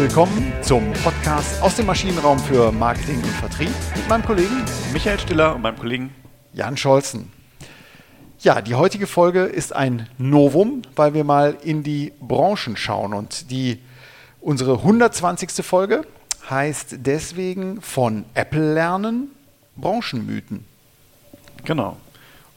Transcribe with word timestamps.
willkommen 0.00 0.50
zum 0.62 0.94
Podcast 1.04 1.60
aus 1.60 1.76
dem 1.76 1.84
Maschinenraum 1.84 2.38
für 2.38 2.72
Marketing 2.72 3.16
und 3.16 3.32
Vertrieb 3.32 3.68
mit 3.94 4.08
meinem 4.08 4.24
Kollegen 4.24 4.64
Michael 4.94 5.20
Stiller 5.20 5.54
und 5.54 5.60
meinem 5.60 5.78
Kollegen 5.78 6.14
Jan 6.54 6.78
Scholzen. 6.78 7.30
Ja, 8.38 8.62
die 8.62 8.74
heutige 8.74 9.06
Folge 9.06 9.42
ist 9.42 9.76
ein 9.76 10.08
Novum, 10.16 10.80
weil 10.96 11.12
wir 11.12 11.24
mal 11.24 11.54
in 11.62 11.82
die 11.82 12.14
Branchen 12.18 12.78
schauen 12.78 13.12
und 13.12 13.50
die 13.50 13.78
unsere 14.40 14.78
120. 14.78 15.62
Folge 15.62 16.06
heißt 16.48 16.96
deswegen 17.00 17.82
von 17.82 18.24
Apple 18.32 18.72
lernen 18.72 19.32
Branchenmythen. 19.76 20.64
Genau. 21.66 21.98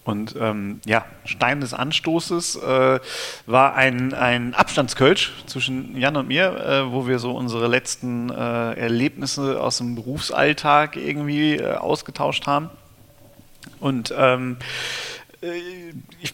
Und 0.03 0.35
ähm, 0.37 0.81
ja, 0.85 1.05
Stein 1.23 1.61
des 1.61 1.73
Anstoßes 1.73 2.57
äh, 2.57 2.99
war 3.45 3.75
ein, 3.75 4.13
ein 4.13 4.53
Abstandskölsch 4.53 5.31
zwischen 5.45 5.95
Jan 5.95 6.17
und 6.17 6.27
mir, 6.27 6.57
äh, 6.57 6.91
wo 6.91 7.07
wir 7.07 7.19
so 7.19 7.31
unsere 7.31 7.67
letzten 7.67 8.29
äh, 8.29 8.73
Erlebnisse 8.73 9.61
aus 9.61 9.77
dem 9.77 9.95
Berufsalltag 9.95 10.97
irgendwie 10.97 11.55
äh, 11.55 11.75
ausgetauscht 11.75 12.47
haben. 12.47 12.69
Und 13.79 14.13
ähm, 14.17 14.57
äh, 15.41 15.57
ich, 16.21 16.33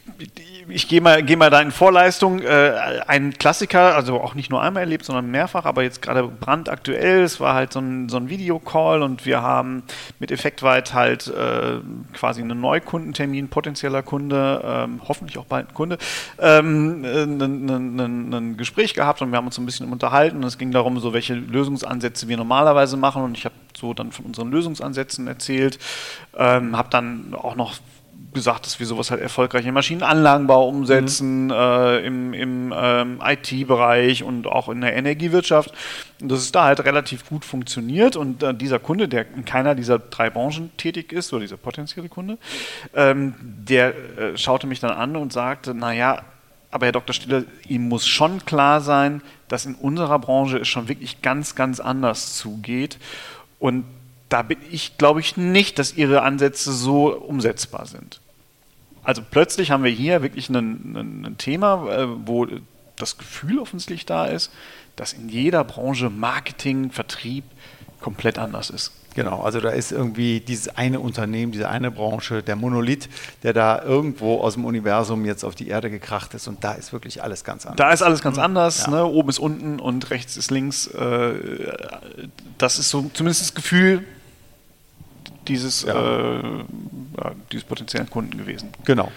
ich 0.69 0.87
gehe 0.87 1.01
mal, 1.01 1.23
geh 1.23 1.35
mal 1.35 1.49
da 1.49 1.61
in 1.61 1.71
Vorleistung. 1.71 2.39
Äh, 2.39 3.01
ein 3.07 3.33
Klassiker, 3.33 3.95
also 3.95 4.21
auch 4.21 4.35
nicht 4.35 4.49
nur 4.49 4.61
einmal 4.61 4.83
erlebt, 4.83 5.05
sondern 5.05 5.29
mehrfach, 5.31 5.65
aber 5.65 5.83
jetzt 5.83 6.01
gerade 6.01 6.23
brandaktuell. 6.23 7.23
Es 7.23 7.39
war 7.39 7.53
halt 7.53 7.73
so 7.73 7.79
ein, 7.79 8.09
so 8.09 8.17
ein 8.17 8.29
Videocall 8.29 9.01
und 9.01 9.25
wir 9.25 9.41
haben 9.41 9.83
mit 10.19 10.31
Effektweit 10.31 10.93
halt 10.93 11.27
äh, 11.27 11.79
quasi 12.13 12.41
einen 12.41 12.59
Neukundentermin, 12.59 13.49
potenzieller 13.49 14.03
Kunde, 14.03 14.61
ähm, 14.63 15.01
hoffentlich 15.07 15.37
auch 15.37 15.45
bald 15.45 15.69
ein 15.69 15.73
Kunde, 15.73 15.97
ähm, 16.39 17.03
ein 17.03 18.57
Gespräch 18.57 18.93
gehabt 18.93 19.21
und 19.21 19.31
wir 19.31 19.37
haben 19.37 19.47
uns 19.47 19.57
ein 19.57 19.65
bisschen 19.65 19.91
unterhalten. 19.91 20.37
Und 20.37 20.43
es 20.43 20.57
ging 20.57 20.71
darum, 20.71 20.99
so 20.99 21.13
welche 21.13 21.33
Lösungsansätze 21.33 22.27
wir 22.27 22.37
normalerweise 22.37 22.97
machen 22.97 23.23
und 23.23 23.37
ich 23.37 23.45
habe 23.45 23.55
so 23.77 23.93
dann 23.93 24.11
von 24.11 24.25
unseren 24.25 24.51
Lösungsansätzen 24.51 25.27
erzählt, 25.27 25.79
ähm, 26.37 26.77
habe 26.77 26.89
dann 26.89 27.33
auch 27.33 27.55
noch 27.55 27.75
gesagt, 28.33 28.65
dass 28.65 28.79
wir 28.79 28.85
sowas 28.85 29.11
halt 29.11 29.21
erfolgreich 29.21 29.65
im 29.65 29.73
Maschinenanlagenbau 29.73 30.67
umsetzen, 30.67 31.45
mhm. 31.45 31.51
äh, 31.51 31.99
im, 32.05 32.33
im 32.33 32.73
ähm, 32.75 33.21
IT-Bereich 33.23 34.23
und 34.23 34.47
auch 34.47 34.69
in 34.69 34.81
der 34.81 34.95
Energiewirtschaft. 34.95 35.73
Und 36.21 36.31
dass 36.31 36.39
es 36.39 36.51
da 36.51 36.65
halt 36.65 36.83
relativ 36.85 37.27
gut 37.27 37.45
funktioniert. 37.45 38.15
Und 38.15 38.43
äh, 38.43 38.53
dieser 38.53 38.79
Kunde, 38.79 39.07
der 39.07 39.25
in 39.35 39.45
keiner 39.45 39.75
dieser 39.75 39.99
drei 39.99 40.29
Branchen 40.29 40.71
tätig 40.77 41.11
ist, 41.11 41.33
oder 41.33 41.41
dieser 41.41 41.57
potenzielle 41.57 42.09
Kunde, 42.09 42.37
ähm, 42.93 43.35
der 43.39 43.95
äh, 44.17 44.37
schaute 44.37 44.67
mich 44.67 44.79
dann 44.79 44.91
an 44.91 45.15
und 45.15 45.33
sagte, 45.33 45.73
naja, 45.73 46.23
aber 46.71 46.85
Herr 46.85 46.93
Dr. 46.93 47.13
Stiller, 47.13 47.43
ihm 47.67 47.87
muss 47.89 48.07
schon 48.07 48.45
klar 48.45 48.81
sein, 48.81 49.21
dass 49.47 49.65
in 49.65 49.75
unserer 49.75 50.19
Branche 50.19 50.59
es 50.59 50.67
schon 50.67 50.87
wirklich 50.87 51.21
ganz, 51.21 51.55
ganz 51.55 51.79
anders 51.79 52.35
zugeht. 52.35 52.99
Und 53.57 53.85
da 54.29 54.43
bin 54.43 54.59
ich, 54.71 54.97
glaube 54.97 55.19
ich, 55.19 55.37
nicht, 55.37 55.79
dass 55.79 55.93
ihre 55.93 56.21
Ansätze 56.21 56.71
so 56.71 57.13
umsetzbar 57.13 57.85
sind. 57.85 58.21
Also 59.03 59.23
plötzlich 59.29 59.71
haben 59.71 59.83
wir 59.83 59.91
hier 59.91 60.21
wirklich 60.21 60.49
ein, 60.49 61.35
Thema, 61.37 61.89
äh, 61.89 62.07
wo 62.27 62.47
das 62.95 63.17
Gefühl 63.17 63.59
offensichtlich 63.59 64.05
da 64.05 64.25
ist, 64.25 64.51
dass 64.95 65.13
in 65.13 65.29
jeder 65.29 65.63
Branche 65.63 66.09
Marketing, 66.09 66.91
Vertrieb 66.91 67.45
komplett 68.01 68.37
anders 68.37 68.69
ist. 68.69 68.91
Genau, 69.15 69.41
also 69.41 69.59
da 69.59 69.69
ist 69.69 69.91
irgendwie 69.91 70.39
dieses 70.39 70.69
eine 70.77 70.99
Unternehmen, 70.99 71.51
diese 71.51 71.67
eine 71.67 71.89
Branche, 71.89 72.43
der 72.43 72.55
Monolith, 72.55 73.09
der 73.43 73.53
da 73.53 73.81
irgendwo 73.81 74.39
aus 74.39 74.53
dem 74.53 74.65
Universum 74.65 75.25
jetzt 75.25 75.43
auf 75.43 75.55
die 75.55 75.67
Erde 75.67 75.89
gekracht 75.89 76.33
ist 76.35 76.47
und 76.47 76.63
da 76.63 76.73
ist 76.73 76.93
wirklich 76.93 77.23
alles 77.23 77.43
ganz 77.43 77.65
anders. 77.65 77.77
Da 77.77 77.91
ist 77.91 78.03
alles 78.03 78.21
ganz 78.21 78.37
anders, 78.37 78.85
ja. 78.85 78.91
ne? 78.91 79.05
oben 79.05 79.29
ist 79.29 79.39
unten 79.39 79.79
und 79.79 80.11
rechts 80.11 80.37
ist 80.37 80.51
links. 80.51 80.87
Äh, 80.87 81.33
das 82.57 82.77
ist 82.77 82.89
so 82.89 83.09
zumindest 83.13 83.41
das 83.41 83.55
Gefühl, 83.55 84.05
dieses, 85.49 85.83
ja. 85.83 86.39
äh, 86.39 86.63
dieses 87.51 87.65
potenziellen 87.65 88.09
Kunden 88.09 88.37
gewesen. 88.37 88.69
Genau. 88.85 89.11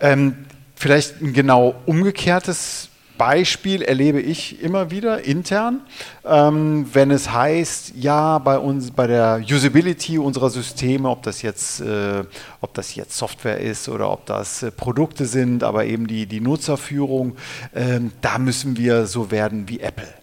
Ähm, 0.00 0.46
vielleicht 0.74 1.20
ein 1.22 1.32
genau 1.32 1.74
umgekehrtes 1.86 2.90
Beispiel 3.18 3.82
erlebe 3.82 4.20
ich 4.20 4.62
immer 4.62 4.90
wieder 4.92 5.24
intern, 5.24 5.80
ähm, 6.24 6.86
wenn 6.92 7.10
es 7.10 7.32
heißt, 7.32 7.94
ja, 7.96 8.38
bei 8.38 8.58
uns, 8.58 8.92
bei 8.92 9.08
der 9.08 9.42
Usability 9.42 10.18
unserer 10.18 10.50
Systeme, 10.50 11.10
ob 11.10 11.24
das 11.24 11.42
jetzt, 11.42 11.80
äh, 11.80 12.22
ob 12.60 12.72
das 12.74 12.94
jetzt 12.94 13.18
Software 13.18 13.58
ist 13.58 13.88
oder 13.88 14.10
ob 14.10 14.24
das 14.26 14.62
äh, 14.62 14.70
Produkte 14.70 15.26
sind, 15.26 15.64
aber 15.64 15.84
eben 15.84 16.06
die, 16.06 16.26
die 16.26 16.40
Nutzerführung, 16.40 17.36
äh, 17.72 18.00
da 18.20 18.38
müssen 18.38 18.76
wir 18.76 19.06
so 19.06 19.32
werden 19.32 19.68
wie 19.68 19.80
Apple. 19.80 20.14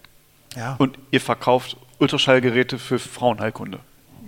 Ja. 0.56 0.76
Und 0.78 0.98
ihr 1.10 1.20
verkauft 1.20 1.76
Ultraschallgeräte 1.98 2.78
für 2.78 2.98
Frauenheilkunde 2.98 3.78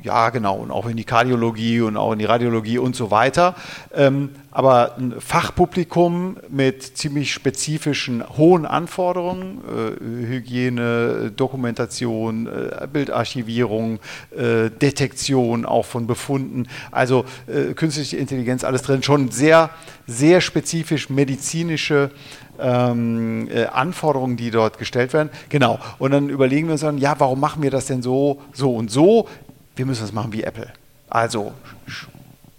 ja, 0.08 0.30
genau, 0.30 0.56
und 0.56 0.70
auch 0.70 0.86
in 0.86 0.96
die 0.96 1.04
Kardiologie 1.04 1.82
und 1.82 1.98
auch 1.98 2.12
in 2.12 2.19
die 2.19 2.24
Radiologie 2.24 2.78
und 2.78 2.96
so 2.96 3.10
weiter. 3.10 3.54
Ähm, 3.94 4.30
aber 4.50 4.96
ein 4.96 5.20
Fachpublikum 5.20 6.38
mit 6.48 6.96
ziemlich 6.96 7.34
spezifischen 7.34 8.24
hohen 8.38 8.64
Anforderungen, 8.64 9.60
äh, 9.69 10.26
Hygiene, 10.26 11.30
Dokumentation, 11.36 12.46
äh, 12.46 12.88
Bildarchivierung, 12.91 13.98
äh, 14.34 14.70
Detektion 14.70 15.66
auch 15.66 15.84
von 15.84 16.06
Befunden, 16.06 16.69
also 16.90 17.26
äh, 17.46 17.75
künstliche 17.75 18.16
Intelligenz, 18.16 18.64
alles 18.64 18.80
drin, 18.80 19.02
schon 19.02 19.30
sehr, 19.30 19.69
sehr 20.06 20.40
spezifisch 20.40 21.10
medizinische 21.10 22.10
ähm, 22.58 23.48
äh, 23.50 23.66
Anforderungen, 23.66 24.36
die 24.36 24.50
dort 24.50 24.78
gestellt 24.78 25.12
werden. 25.12 25.30
Genau. 25.48 25.78
Und 25.98 26.12
dann 26.12 26.28
überlegen 26.28 26.69
wir 26.69 26.72
uns 26.72 26.80
dann, 26.80 26.98
ja, 26.98 27.14
warum 27.19 27.40
machen 27.40 27.62
wir 27.62 27.70
das 27.70 27.86
denn 27.86 28.02
so, 28.02 28.40
so 28.52 28.75
und 28.75 28.90
so? 28.90 29.28
Wir 29.78 29.86
müssen 29.86 30.02
das 30.02 30.12
machen 30.12 30.32
wie 30.32 30.42
Apple. 30.42 30.72
Also 31.08 31.52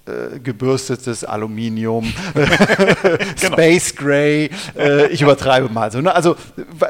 äh, 0.05 0.39
gebürstetes 0.39 1.23
Aluminium, 1.23 2.11
genau. 2.33 3.53
Space 3.53 3.95
Gray, 3.95 4.49
äh, 4.77 5.07
ich 5.09 5.21
übertreibe 5.21 5.69
mal 5.69 5.91
so. 5.91 5.99
Ne? 6.01 6.15
Also 6.15 6.35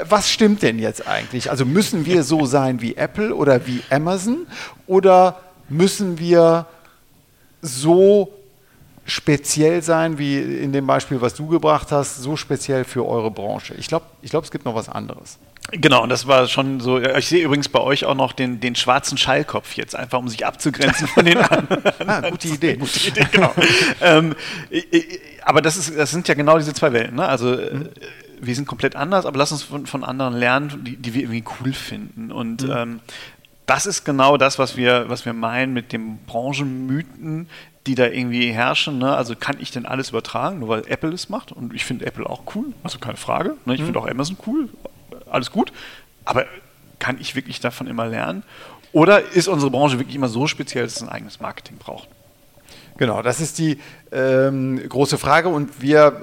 was 0.07 0.29
stimmt 0.29 0.61
denn 0.61 0.79
jetzt 0.79 1.07
eigentlich? 1.07 1.49
Also 1.49 1.65
müssen 1.65 2.05
wir 2.05 2.23
so 2.23 2.45
sein 2.45 2.81
wie 2.81 2.95
Apple 2.95 3.33
oder 3.35 3.65
wie 3.67 3.81
Amazon 3.89 4.45
oder 4.87 5.39
müssen 5.67 6.19
wir 6.19 6.67
so 7.61 8.31
speziell 9.09 9.81
sein, 9.81 10.17
wie 10.17 10.37
in 10.37 10.71
dem 10.71 10.87
Beispiel, 10.87 11.21
was 11.21 11.33
du 11.33 11.47
gebracht 11.47 11.91
hast, 11.91 12.17
so 12.17 12.35
speziell 12.35 12.83
für 12.83 13.05
eure 13.05 13.31
Branche? 13.31 13.73
Ich 13.77 13.87
glaube, 13.87 14.05
ich 14.21 14.29
glaub, 14.29 14.43
es 14.43 14.51
gibt 14.51 14.65
noch 14.65 14.75
was 14.75 14.89
anderes. 14.89 15.39
Genau, 15.71 16.03
und 16.03 16.09
das 16.09 16.25
war 16.25 16.47
schon 16.47 16.79
so. 16.79 16.99
Ich 16.99 17.27
sehe 17.27 17.43
übrigens 17.43 17.69
bei 17.69 17.79
euch 17.79 18.05
auch 18.05 18.15
noch 18.15 18.33
den, 18.33 18.59
den 18.59 18.75
schwarzen 18.75 19.17
Schallkopf 19.17 19.73
jetzt, 19.73 19.95
einfach 19.95 20.17
um 20.17 20.27
sich 20.27 20.45
abzugrenzen 20.45 21.07
von 21.07 21.25
den 21.25 21.37
anderen. 21.37 21.83
ah, 22.07 22.29
gute 22.29 22.47
Idee. 22.47 22.75
Gute 22.75 23.07
Idee, 23.07 23.27
genau. 23.31 23.53
ähm, 24.01 24.35
aber 25.43 25.61
das, 25.61 25.77
ist, 25.77 25.95
das 25.95 26.11
sind 26.11 26.27
ja 26.27 26.33
genau 26.33 26.57
diese 26.57 26.73
zwei 26.73 26.91
Welten. 26.91 27.17
Ne? 27.17 27.27
Also, 27.27 27.47
mhm. 27.47 27.89
wir 28.39 28.55
sind 28.55 28.67
komplett 28.67 28.95
anders, 28.95 29.25
aber 29.25 29.37
lass 29.37 29.51
uns 29.51 29.63
von, 29.63 29.85
von 29.85 30.03
anderen 30.03 30.33
lernen, 30.33 30.83
die, 30.83 30.95
die 30.95 31.13
wir 31.13 31.21
irgendwie 31.23 31.43
cool 31.59 31.73
finden. 31.73 32.31
Und 32.31 32.63
mhm. 32.63 32.71
ähm, 32.71 32.99
das 33.69 33.85
ist 33.85 34.03
genau 34.03 34.37
das, 34.37 34.57
was 34.57 34.77
wir, 34.77 35.05
was 35.09 35.25
wir 35.25 35.33
meinen 35.33 35.73
mit 35.73 35.93
dem 35.93 36.17
Branchenmythen, 36.25 37.47
die 37.89 37.95
da 37.95 38.05
irgendwie 38.05 38.51
herrschen. 38.51 38.99
Ne? 38.99 39.15
Also 39.15 39.35
kann 39.35 39.57
ich 39.59 39.71
denn 39.71 39.87
alles 39.87 40.09
übertragen, 40.09 40.59
nur 40.59 40.69
weil 40.69 40.83
Apple 40.87 41.11
es 41.11 41.27
macht? 41.27 41.51
Und 41.51 41.73
ich 41.73 41.85
finde 41.85 42.05
Apple 42.05 42.29
auch 42.29 42.43
cool, 42.53 42.65
also 42.83 42.99
keine 42.99 43.17
Frage. 43.17 43.55
Ne? 43.65 43.73
Ich 43.73 43.81
mhm. 43.81 43.85
finde 43.85 43.99
auch 43.99 44.07
Amazon 44.07 44.37
cool, 44.45 44.69
alles 45.27 45.49
gut. 45.49 45.73
Aber 46.23 46.45
kann 46.99 47.19
ich 47.19 47.35
wirklich 47.35 47.59
davon 47.59 47.87
immer 47.87 48.05
lernen? 48.05 48.43
Oder 48.91 49.31
ist 49.31 49.47
unsere 49.47 49.71
Branche 49.71 49.97
wirklich 49.97 50.15
immer 50.15 50.29
so 50.29 50.45
speziell, 50.45 50.83
dass 50.83 50.97
es 50.97 51.01
ein 51.01 51.09
eigenes 51.09 51.39
Marketing 51.39 51.77
braucht? 51.77 52.07
Genau, 52.97 53.23
das 53.23 53.41
ist 53.41 53.57
die 53.57 53.79
ähm, 54.11 54.79
große 54.87 55.17
Frage 55.17 55.49
und 55.49 55.81
wir, 55.81 56.21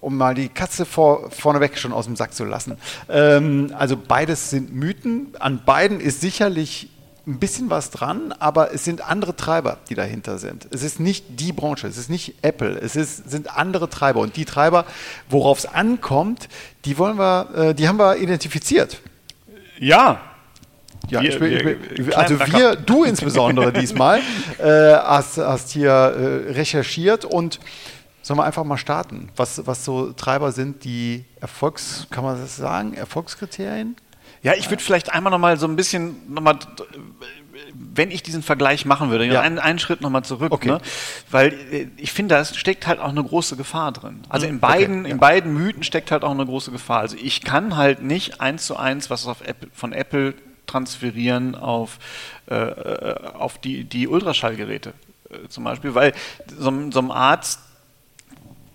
um 0.00 0.16
mal 0.16 0.34
die 0.34 0.48
Katze 0.48 0.84
vor, 0.84 1.30
vorneweg 1.30 1.78
schon 1.78 1.92
aus 1.92 2.06
dem 2.06 2.16
Sack 2.16 2.34
zu 2.34 2.44
lassen, 2.44 2.78
ähm, 3.08 3.72
also 3.78 3.96
beides 3.96 4.50
sind 4.50 4.74
Mythen. 4.74 5.28
An 5.38 5.62
beiden 5.64 6.00
ist 6.00 6.20
sicherlich 6.20 6.88
ein 7.26 7.38
bisschen 7.38 7.70
was 7.70 7.90
dran, 7.90 8.32
aber 8.38 8.72
es 8.72 8.84
sind 8.84 9.02
andere 9.08 9.36
Treiber, 9.36 9.78
die 9.88 9.94
dahinter 9.94 10.38
sind. 10.38 10.66
Es 10.70 10.82
ist 10.82 11.00
nicht 11.00 11.24
die 11.28 11.52
Branche, 11.52 11.86
es 11.86 11.96
ist 11.96 12.10
nicht 12.10 12.36
Apple, 12.42 12.78
es 12.78 12.96
ist, 12.96 13.30
sind 13.30 13.56
andere 13.56 13.90
Treiber. 13.90 14.20
Und 14.20 14.36
die 14.36 14.44
Treiber, 14.44 14.86
worauf 15.28 15.58
es 15.58 15.66
ankommt, 15.66 16.48
die 16.84 16.98
wollen 16.98 17.18
wir, 17.18 17.48
äh, 17.54 17.74
die 17.74 17.88
haben 17.88 17.98
wir 17.98 18.16
identifiziert. 18.16 19.00
Ja, 19.78 20.20
ja, 21.08 21.22
wir, 21.22 21.42
ich, 21.42 22.06
wir, 22.06 22.18
also 22.18 22.38
wir, 22.38 22.76
du 22.76 23.04
insbesondere 23.04 23.72
diesmal, 23.80 24.20
äh, 24.58 24.62
hast, 24.62 25.38
hast, 25.38 25.70
hier 25.70 25.90
äh, 25.90 26.52
recherchiert 26.52 27.24
und 27.24 27.58
sollen 28.22 28.38
wir 28.38 28.44
einfach 28.44 28.64
mal 28.64 28.76
starten, 28.76 29.30
was, 29.36 29.66
was 29.66 29.84
so 29.84 30.12
Treiber 30.12 30.52
sind, 30.52 30.84
die 30.84 31.24
Erfolgs, 31.40 32.06
kann 32.10 32.22
man 32.22 32.40
das 32.40 32.56
sagen, 32.56 32.94
Erfolgskriterien? 32.94 33.96
Ja, 34.42 34.54
ich 34.54 34.70
würde 34.70 34.82
vielleicht 34.82 35.12
einmal 35.12 35.30
noch 35.30 35.38
mal 35.38 35.56
so 35.58 35.66
ein 35.66 35.76
bisschen 35.76 36.32
noch 36.32 36.42
mal 36.42 36.58
wenn 37.74 38.10
ich 38.10 38.22
diesen 38.22 38.42
Vergleich 38.42 38.84
machen 38.84 39.10
würde, 39.10 39.26
ja. 39.26 39.40
einen, 39.40 39.58
einen 39.58 39.78
Schritt 39.78 40.00
nochmal 40.00 40.24
zurück, 40.24 40.52
okay. 40.52 40.68
ne? 40.68 40.80
weil 41.30 41.52
äh, 41.72 41.86
ich 41.96 42.12
finde, 42.12 42.34
da 42.34 42.44
steckt 42.44 42.86
halt 42.86 43.00
auch 43.00 43.08
eine 43.08 43.22
große 43.22 43.56
Gefahr 43.56 43.92
drin. 43.92 44.22
Also 44.28 44.46
in 44.46 44.60
beiden, 44.60 45.00
okay, 45.00 45.08
ja. 45.08 45.14
in 45.14 45.20
beiden 45.20 45.54
Mythen 45.54 45.82
steckt 45.82 46.10
halt 46.10 46.24
auch 46.24 46.30
eine 46.30 46.46
große 46.46 46.70
Gefahr. 46.70 47.00
Also 47.00 47.16
ich 47.16 47.42
kann 47.42 47.76
halt 47.76 48.02
nicht 48.02 48.40
eins 48.40 48.66
zu 48.66 48.76
eins 48.76 49.10
was 49.10 49.26
Apple, 49.26 49.68
von 49.72 49.92
Apple 49.92 50.34
transferieren 50.66 51.54
auf, 51.54 51.98
äh, 52.48 52.54
äh 52.54 53.26
auf 53.34 53.58
die, 53.58 53.84
die 53.84 54.08
Ultraschallgeräte 54.08 54.92
äh, 55.30 55.48
zum 55.48 55.64
Beispiel, 55.64 55.94
weil 55.94 56.12
so, 56.58 56.72
so 56.90 57.00
ein 57.00 57.10
Arzt, 57.10 57.60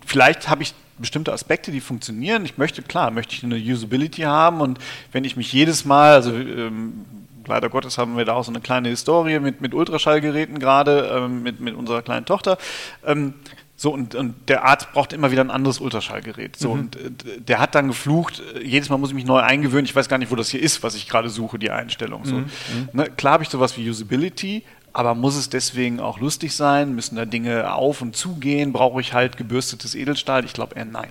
vielleicht 0.04 0.48
habe 0.48 0.62
ich 0.62 0.74
bestimmte 0.98 1.32
Aspekte, 1.32 1.70
die 1.70 1.80
funktionieren. 1.80 2.44
Ich 2.44 2.58
möchte, 2.58 2.82
klar, 2.82 3.10
möchte 3.10 3.34
ich 3.34 3.44
eine 3.44 3.56
Usability 3.56 4.22
haben 4.22 4.60
und 4.60 4.78
wenn 5.12 5.24
ich 5.24 5.36
mich 5.36 5.52
jedes 5.52 5.84
Mal, 5.84 6.12
also 6.12 6.32
ähm, 6.32 7.04
leider 7.46 7.68
Gottes 7.68 7.98
haben 7.98 8.16
wir 8.16 8.24
da 8.24 8.34
auch 8.34 8.44
so 8.44 8.50
eine 8.50 8.60
kleine 8.60 8.88
Historie 8.88 9.38
mit, 9.38 9.60
mit 9.60 9.74
Ultraschallgeräten 9.74 10.58
gerade, 10.58 11.10
ähm, 11.14 11.42
mit, 11.42 11.60
mit 11.60 11.74
unserer 11.74 12.02
kleinen 12.02 12.26
Tochter. 12.26 12.58
Ähm, 13.04 13.34
so, 13.78 13.92
und, 13.92 14.14
und 14.14 14.34
der 14.48 14.64
Arzt 14.64 14.90
braucht 14.92 15.12
immer 15.12 15.30
wieder 15.30 15.42
ein 15.42 15.50
anderes 15.50 15.80
Ultraschallgerät. 15.80 16.56
So, 16.56 16.74
mhm. 16.74 16.80
und 16.80 16.96
äh, 16.96 17.40
der 17.40 17.58
hat 17.58 17.74
dann 17.74 17.88
geflucht, 17.88 18.42
äh, 18.54 18.64
jedes 18.64 18.88
Mal 18.88 18.96
muss 18.96 19.10
ich 19.10 19.14
mich 19.14 19.26
neu 19.26 19.40
eingewöhnen, 19.40 19.84
ich 19.84 19.94
weiß 19.94 20.08
gar 20.08 20.16
nicht, 20.18 20.30
wo 20.30 20.36
das 20.36 20.48
hier 20.48 20.62
ist, 20.62 20.82
was 20.82 20.94
ich 20.94 21.08
gerade 21.08 21.28
suche, 21.28 21.58
die 21.58 21.70
Einstellung. 21.70 22.24
So. 22.24 22.36
Mhm. 22.36 22.48
Ne, 22.92 23.10
klar 23.16 23.34
habe 23.34 23.44
ich 23.44 23.50
sowas 23.50 23.76
wie 23.76 23.88
Usability, 23.88 24.64
aber 24.96 25.14
muss 25.14 25.36
es 25.36 25.50
deswegen 25.50 26.00
auch 26.00 26.20
lustig 26.20 26.56
sein? 26.56 26.94
Müssen 26.94 27.16
da 27.16 27.26
Dinge 27.26 27.74
auf 27.74 28.00
und 28.00 28.16
zugehen? 28.16 28.72
Brauche 28.72 28.98
ich 29.02 29.12
halt 29.12 29.36
gebürstetes 29.36 29.94
Edelstahl? 29.94 30.46
Ich 30.46 30.54
glaube 30.54 30.74
eher 30.74 30.86
nein. 30.86 31.10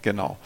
Genau. 0.00 0.36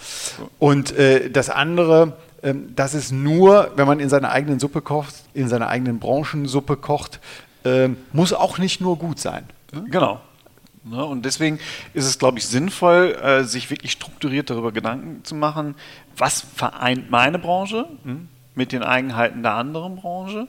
Und 0.58 0.90
äh, 0.92 1.28
das 1.28 1.50
andere, 1.50 2.16
ähm, 2.42 2.72
das 2.74 2.94
ist 2.94 3.12
nur, 3.12 3.70
wenn 3.76 3.86
man 3.86 4.00
in 4.00 4.08
seiner 4.08 4.30
eigenen 4.30 4.60
Suppe 4.60 4.80
kocht, 4.80 5.14
in 5.34 5.46
seiner 5.46 5.68
eigenen 5.68 5.98
Branchensuppe 5.98 6.78
kocht, 6.78 7.20
ähm, 7.66 7.98
muss 8.14 8.32
auch 8.32 8.56
nicht 8.56 8.80
nur 8.80 8.96
gut 8.96 9.20
sein. 9.20 9.44
Genau. 9.90 10.22
Ne, 10.82 11.04
und 11.04 11.26
deswegen 11.26 11.58
ist 11.92 12.06
es, 12.06 12.18
glaube 12.18 12.38
ich, 12.38 12.46
sinnvoll, 12.46 13.14
äh, 13.22 13.44
sich 13.44 13.68
wirklich 13.68 13.92
strukturiert 13.92 14.48
darüber 14.48 14.72
Gedanken 14.72 15.22
zu 15.22 15.34
machen, 15.34 15.74
was 16.16 16.40
vereint 16.40 17.10
meine 17.10 17.38
Branche 17.38 17.84
mhm. 18.04 18.28
mit 18.54 18.72
den 18.72 18.82
Eigenheiten 18.82 19.42
der 19.42 19.52
anderen 19.52 19.96
Branche. 19.96 20.48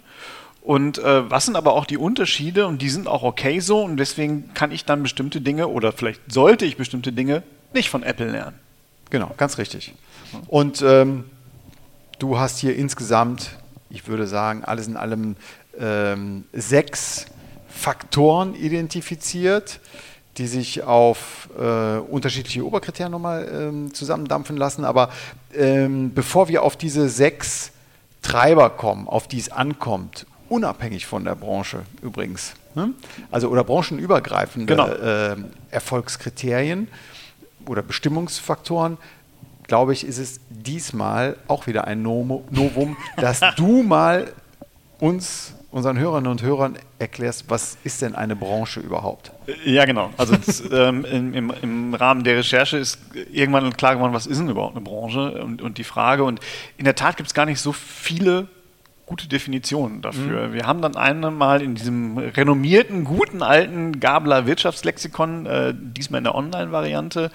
Und 0.62 1.00
äh, 1.00 1.30
was 1.30 1.46
sind 1.46 1.56
aber 1.56 1.74
auch 1.74 1.86
die 1.86 1.98
Unterschiede 1.98 2.68
und 2.68 2.82
die 2.82 2.90
sind 2.90 3.08
auch 3.08 3.24
okay 3.24 3.60
so 3.60 3.84
und 3.84 3.98
deswegen 3.98 4.54
kann 4.54 4.72
ich 4.72 4.86
dann 4.86 5.02
bestimmte 5.02 5.42
Dinge 5.42 5.68
oder 5.68 5.92
vielleicht 5.92 6.22
sollte 6.32 6.66
ich 6.66 6.78
bestimmte 6.78 7.12
Dinge 7.12 7.44
nicht 7.74 7.90
von 7.90 8.04
Apple 8.04 8.30
lernen. 8.30 8.58
Genau, 9.10 9.32
ganz 9.38 9.58
richtig. 9.58 9.94
Und 10.48 10.82
ähm, 10.84 11.26
Du 12.22 12.38
hast 12.38 12.60
hier 12.60 12.76
insgesamt, 12.76 13.50
ich 13.90 14.08
würde 14.08 14.28
sagen, 14.28 14.64
alles 14.64 14.86
in 14.86 14.96
allem 14.96 15.36
ähm, 15.80 16.44
sechs 16.54 17.26
Faktoren 17.68 18.54
identifiziert, 18.54 19.80
die 20.38 20.46
sich 20.46 20.84
auf 20.84 21.50
äh, 21.60 21.98
unterschiedliche 21.98 22.64
Oberkriterien 22.64 23.12
nochmal 23.12 23.50
ähm, 23.52 23.92
zusammendampfen 23.96 24.56
lassen. 24.56 24.86
Aber 24.86 25.10
ähm, 25.56 26.14
bevor 26.14 26.48
wir 26.48 26.62
auf 26.62 26.78
diese 26.78 27.10
sechs 27.10 27.72
Treiber 28.22 28.70
kommen, 28.70 29.08
auf 29.08 29.28
die 29.28 29.40
es 29.40 29.52
ankommt, 29.52 30.28
unabhängig 30.52 31.06
von 31.06 31.24
der 31.24 31.36
Branche 31.36 31.84
übrigens, 32.02 32.54
ne? 32.76 32.94
also 33.32 33.48
oder 33.48 33.64
branchenübergreifende 33.64 34.76
genau. 34.76 34.88
äh, 34.90 35.38
Erfolgskriterien 35.72 36.90
oder 37.66 37.82
Bestimmungsfaktoren, 37.82 38.98
glaube 39.64 39.94
ich, 39.94 40.06
ist 40.06 40.18
es 40.18 40.42
diesmal 40.50 41.38
auch 41.48 41.68
wieder 41.68 41.86
ein 41.86 42.02
Novum, 42.02 42.98
dass 43.16 43.40
du 43.56 43.82
mal 43.82 44.34
uns, 45.00 45.54
unseren 45.72 45.98
Hörerinnen 45.98 46.30
und 46.30 46.42
Hörern, 46.42 46.78
erklärst, 47.00 47.46
was 47.48 47.78
ist 47.86 48.02
denn 48.02 48.14
eine 48.14 48.36
Branche 48.36 48.82
überhaupt? 48.82 49.32
Ja, 49.64 49.86
genau. 49.86 50.10
Also 50.18 50.36
das, 50.36 50.62
ähm, 50.70 51.06
im, 51.06 51.54
im, 51.62 51.94
Rahmen 51.94 52.26
der 52.26 52.38
Recherche 52.38 52.78
ist 52.78 53.00
irgendwann 53.32 53.72
klar 53.78 53.96
geworden, 53.96 54.14
was 54.14 54.28
ist 54.28 54.40
denn 54.40 54.50
überhaupt 54.50 54.76
eine 54.76 54.84
Branche 54.84 55.42
und, 55.42 55.62
und 55.62 55.78
die 55.78 55.86
Frage. 55.86 56.26
Und 56.26 56.42
in 56.78 56.84
der 56.84 56.96
Tat 56.96 57.16
gibt 57.16 57.28
es 57.28 57.34
gar 57.34 57.46
nicht 57.46 57.62
so 57.62 57.72
viele 57.72 58.50
gute 59.12 59.28
Definition 59.28 60.02
dafür. 60.02 60.48
Mhm. 60.48 60.54
Wir 60.54 60.66
haben 60.66 60.82
dann 60.82 60.96
einmal 60.96 61.62
in 61.62 61.76
diesem 61.76 62.18
renommierten, 62.18 63.04
guten 63.04 63.44
alten 63.44 64.00
Gabler 64.00 64.46
Wirtschaftslexikon, 64.46 65.46
äh, 65.46 65.74
diesmal 65.76 66.20
in 66.20 66.24
der 66.24 66.34
Online-Variante, 66.34 67.30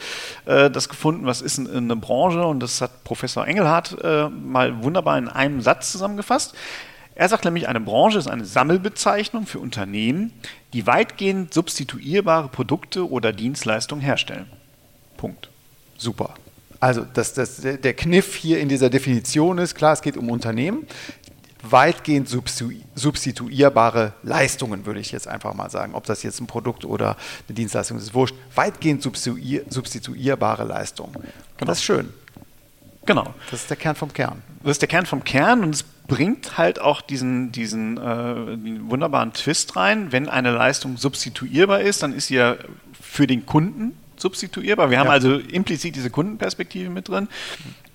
äh, 0.46 0.70
das 0.70 0.88
gefunden, 0.88 1.26
was 1.26 1.42
ist 1.42 1.58
eine 1.58 1.96
Branche 1.96 2.46
und 2.46 2.60
das 2.60 2.80
hat 2.80 3.04
Professor 3.04 3.46
Engelhardt 3.46 3.94
äh, 4.02 4.30
mal 4.30 4.82
wunderbar 4.82 5.18
in 5.18 5.28
einem 5.28 5.60
Satz 5.60 5.92
zusammengefasst. 5.92 6.54
Er 7.14 7.28
sagt 7.28 7.44
nämlich, 7.44 7.68
eine 7.68 7.80
Branche 7.80 8.20
ist 8.20 8.28
eine 8.28 8.46
Sammelbezeichnung 8.46 9.44
für 9.44 9.58
Unternehmen, 9.58 10.32
die 10.72 10.86
weitgehend 10.86 11.52
substituierbare 11.52 12.48
Produkte 12.48 13.10
oder 13.10 13.34
Dienstleistungen 13.34 14.02
herstellen. 14.02 14.46
Punkt. 15.18 15.50
Super. 15.98 16.36
Also 16.80 17.06
das, 17.12 17.34
das, 17.34 17.60
der 17.60 17.94
Kniff 17.94 18.34
hier 18.34 18.60
in 18.60 18.68
dieser 18.68 18.90
Definition 18.90 19.58
ist, 19.58 19.74
klar, 19.74 19.92
es 19.92 20.02
geht 20.02 20.16
um 20.16 20.30
Unternehmen, 20.30 20.86
weitgehend 21.70 22.28
substituierbare 22.28 24.12
Leistungen, 24.22 24.86
würde 24.86 25.00
ich 25.00 25.12
jetzt 25.12 25.28
einfach 25.28 25.54
mal 25.54 25.70
sagen. 25.70 25.94
Ob 25.94 26.04
das 26.04 26.22
jetzt 26.22 26.40
ein 26.40 26.46
Produkt 26.46 26.84
oder 26.84 27.16
eine 27.48 27.54
Dienstleistung 27.54 27.98
ist, 27.98 28.14
wurscht. 28.14 28.34
Weitgehend 28.54 29.02
substituierbare 29.02 30.64
Leistungen. 30.64 31.14
Genau. 31.14 31.70
Das 31.70 31.78
ist 31.78 31.84
schön. 31.84 32.12
Genau. 33.06 33.34
Das 33.50 33.62
ist 33.62 33.70
der 33.70 33.76
Kern 33.76 33.94
vom 33.94 34.12
Kern. 34.12 34.42
Das 34.62 34.72
ist 34.72 34.82
der 34.82 34.88
Kern 34.88 35.06
vom 35.06 35.22
Kern 35.22 35.62
und 35.62 35.74
es 35.74 35.82
bringt 35.82 36.58
halt 36.58 36.80
auch 36.80 37.00
diesen, 37.00 37.52
diesen 37.52 37.98
äh, 37.98 38.90
wunderbaren 38.90 39.32
Twist 39.32 39.76
rein. 39.76 40.12
Wenn 40.12 40.28
eine 40.28 40.50
Leistung 40.50 40.96
substituierbar 40.96 41.80
ist, 41.80 42.02
dann 42.02 42.12
ist 42.12 42.28
sie 42.28 42.36
ja 42.36 42.56
für 43.00 43.26
den 43.26 43.46
Kunden 43.46 43.96
substituierbar. 44.16 44.90
Wir 44.90 44.98
haben 44.98 45.10
also 45.10 45.36
implizit 45.38 45.94
diese 45.94 46.10
Kundenperspektive 46.10 46.90
mit 46.90 47.08
drin. 47.08 47.28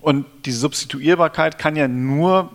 Und 0.00 0.26
diese 0.44 0.58
Substituierbarkeit 0.58 1.58
kann 1.58 1.76
ja 1.76 1.88
nur 1.88 2.50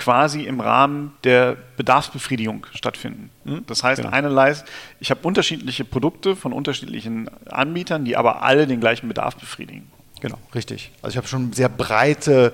quasi 0.00 0.42
im 0.44 0.60
Rahmen 0.60 1.12
der 1.24 1.56
Bedarfsbefriedigung 1.76 2.66
stattfinden. 2.74 3.30
Hm? 3.44 3.64
Das 3.66 3.84
heißt, 3.84 4.00
genau. 4.00 4.12
eine 4.12 4.28
Leist 4.28 4.66
ich 4.98 5.10
habe 5.10 5.20
unterschiedliche 5.22 5.84
Produkte 5.84 6.34
von 6.36 6.52
unterschiedlichen 6.52 7.30
Anbietern, 7.46 8.04
die 8.04 8.16
aber 8.16 8.42
alle 8.42 8.66
den 8.66 8.80
gleichen 8.80 9.08
Bedarf 9.08 9.36
befriedigen. 9.36 9.86
Genau, 10.20 10.38
richtig. 10.54 10.90
Also 11.02 11.14
ich 11.14 11.16
habe 11.16 11.28
schon 11.28 11.52
sehr 11.52 11.68
breite 11.68 12.52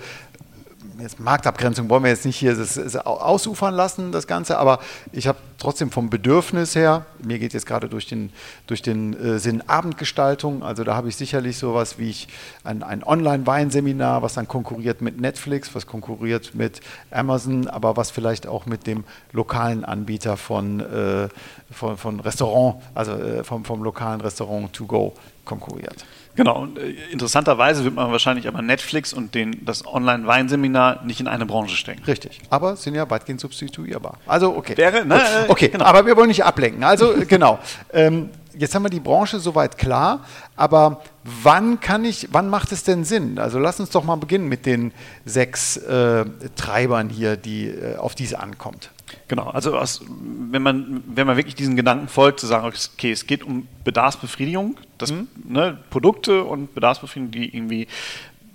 jetzt 1.00 1.20
Marktabgrenzung 1.20 1.88
wollen 1.88 2.04
wir 2.04 2.10
jetzt 2.10 2.24
nicht 2.24 2.36
hier 2.36 2.54
das, 2.54 2.74
das 2.74 2.96
ausufern 2.96 3.74
lassen, 3.74 4.12
das 4.12 4.26
Ganze, 4.26 4.58
aber 4.58 4.80
ich 5.12 5.26
habe 5.26 5.38
trotzdem 5.58 5.90
vom 5.90 6.10
Bedürfnis 6.10 6.74
her, 6.74 7.06
mir 7.22 7.38
geht 7.38 7.54
jetzt 7.54 7.66
gerade 7.66 7.88
durch 7.88 8.06
den, 8.06 8.32
durch 8.66 8.82
den 8.82 9.14
äh, 9.14 9.38
Sinn 9.38 9.62
Abendgestaltung, 9.66 10.62
also 10.62 10.84
da 10.84 10.94
habe 10.94 11.08
ich 11.08 11.16
sicherlich 11.16 11.58
sowas 11.58 11.98
wie 11.98 12.10
ich 12.10 12.28
ein, 12.64 12.82
ein 12.82 13.02
Online-Weinseminar, 13.02 14.22
was 14.22 14.34
dann 14.34 14.48
konkurriert 14.48 15.00
mit 15.00 15.20
Netflix, 15.20 15.74
was 15.74 15.86
konkurriert 15.86 16.54
mit 16.54 16.80
Amazon, 17.10 17.68
aber 17.68 17.96
was 17.96 18.10
vielleicht 18.10 18.46
auch 18.46 18.66
mit 18.66 18.86
dem 18.86 19.04
lokalen 19.32 19.84
Anbieter 19.84 20.36
von, 20.36 20.80
äh, 20.80 21.28
von, 21.70 21.96
von 21.96 22.20
Restaurant, 22.20 22.82
also 22.94 23.12
äh, 23.12 23.44
vom, 23.44 23.64
vom 23.64 23.82
lokalen 23.82 24.20
Restaurant 24.20 24.72
to 24.72 24.86
go 24.86 25.14
konkurriert. 25.46 26.04
Genau, 26.36 26.66
äh, 26.76 27.12
interessanterweise 27.12 27.82
wird 27.84 27.94
man 27.94 28.12
wahrscheinlich 28.12 28.46
aber 28.46 28.60
Netflix 28.60 29.14
und 29.14 29.34
den, 29.34 29.64
das 29.64 29.86
Online-Weinseminar 29.86 30.85
nicht 31.04 31.20
in 31.20 31.28
eine 31.28 31.46
Branche 31.46 31.76
stecken. 31.76 32.04
Richtig, 32.04 32.40
aber 32.50 32.76
sind 32.76 32.94
ja 32.94 33.08
weitgehend 33.10 33.40
substituierbar. 33.40 34.18
Also 34.26 34.56
okay. 34.56 34.76
Wäre, 34.76 35.04
ne, 35.04 35.16
äh, 35.16 35.48
okay, 35.48 35.68
genau. 35.68 35.84
aber 35.84 36.06
wir 36.06 36.16
wollen 36.16 36.28
nicht 36.28 36.44
ablenken. 36.44 36.84
Also 36.84 37.14
genau. 37.28 37.58
Ähm, 37.92 38.30
jetzt 38.58 38.74
haben 38.74 38.82
wir 38.82 38.90
die 38.90 39.00
Branche 39.00 39.38
soweit 39.38 39.78
klar, 39.78 40.24
aber 40.56 41.02
wann 41.42 41.80
kann 41.80 42.04
ich, 42.04 42.28
wann 42.32 42.48
macht 42.48 42.72
es 42.72 42.84
denn 42.84 43.04
Sinn? 43.04 43.38
Also 43.38 43.58
lass 43.58 43.80
uns 43.80 43.90
doch 43.90 44.04
mal 44.04 44.16
beginnen 44.16 44.48
mit 44.48 44.66
den 44.66 44.92
sechs 45.24 45.76
äh, 45.76 46.24
Treibern 46.56 47.08
hier, 47.08 47.36
die, 47.36 47.66
äh, 47.66 47.96
auf 47.96 48.14
die 48.14 48.24
es 48.24 48.34
ankommt. 48.34 48.90
Genau, 49.28 49.44
also 49.50 49.76
aus, 49.76 50.02
wenn, 50.08 50.62
man, 50.62 51.02
wenn 51.06 51.26
man 51.26 51.36
wirklich 51.36 51.54
diesen 51.54 51.76
Gedanken 51.76 52.08
folgt, 52.08 52.40
zu 52.40 52.46
sagen, 52.46 52.66
okay, 52.66 53.12
es 53.12 53.26
geht 53.26 53.44
um 53.44 53.68
Bedarfsbefriedigung, 53.84 54.76
das, 54.98 55.12
mhm. 55.12 55.28
ne, 55.44 55.78
Produkte 55.90 56.44
und 56.44 56.74
Bedarfsbefriedigung, 56.74 57.30
die 57.30 57.56
irgendwie 57.56 57.88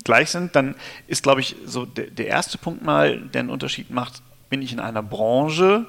gleich 0.03 0.29
sind, 0.29 0.55
dann 0.55 0.75
ist, 1.07 1.23
glaube 1.23 1.41
ich, 1.41 1.55
so 1.65 1.85
der, 1.85 2.07
der, 2.07 2.27
erste 2.27 2.57
Punkt 2.57 2.83
mal, 2.83 3.19
der 3.19 3.41
einen 3.41 3.49
Unterschied 3.49 3.91
macht, 3.91 4.21
bin 4.49 4.61
ich 4.61 4.73
in 4.73 4.79
einer 4.79 5.03
Branche 5.03 5.85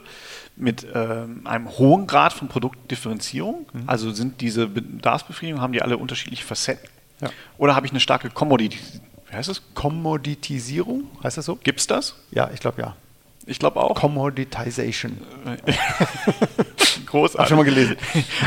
mit 0.57 0.85
äh, 0.85 1.25
einem 1.45 1.71
hohen 1.78 2.07
Grad 2.07 2.33
von 2.33 2.49
Produktdifferenzierung, 2.49 3.66
mhm. 3.73 3.83
also 3.87 4.11
sind 4.12 4.40
diese 4.40 4.66
Bedarfsbefriedigungen, 4.66 5.62
haben 5.62 5.73
die 5.73 5.83
alle 5.83 5.97
unterschiedliche 5.97 6.45
Facetten? 6.45 6.88
Ja. 7.21 7.31
Oder 7.59 7.75
habe 7.75 7.87
ich 7.87 7.92
eine 7.92 8.00
starke 8.00 8.31
Commodity, 8.31 8.78
wie 9.28 9.37
heißt 9.37 9.49
das? 9.49 9.62
Kommoditisierung, 9.75 11.04
heißt 11.23 11.38
das 11.38 11.47
so? 11.47 11.57
Gibt 11.57 11.81
es 11.81 11.87
das? 11.87 12.16
Ja, 12.31 12.50
ich 12.52 12.61
glaube 12.61 12.83
ja. 12.83 12.97
Ich 13.47 13.59
glaube 13.59 13.81
auch. 13.81 13.95
Commoditization. 13.95 15.19
Großartig. 17.07 17.40
Hab 17.40 17.49
schon 17.49 17.57
mal 17.57 17.64
gelesen. 17.64 17.97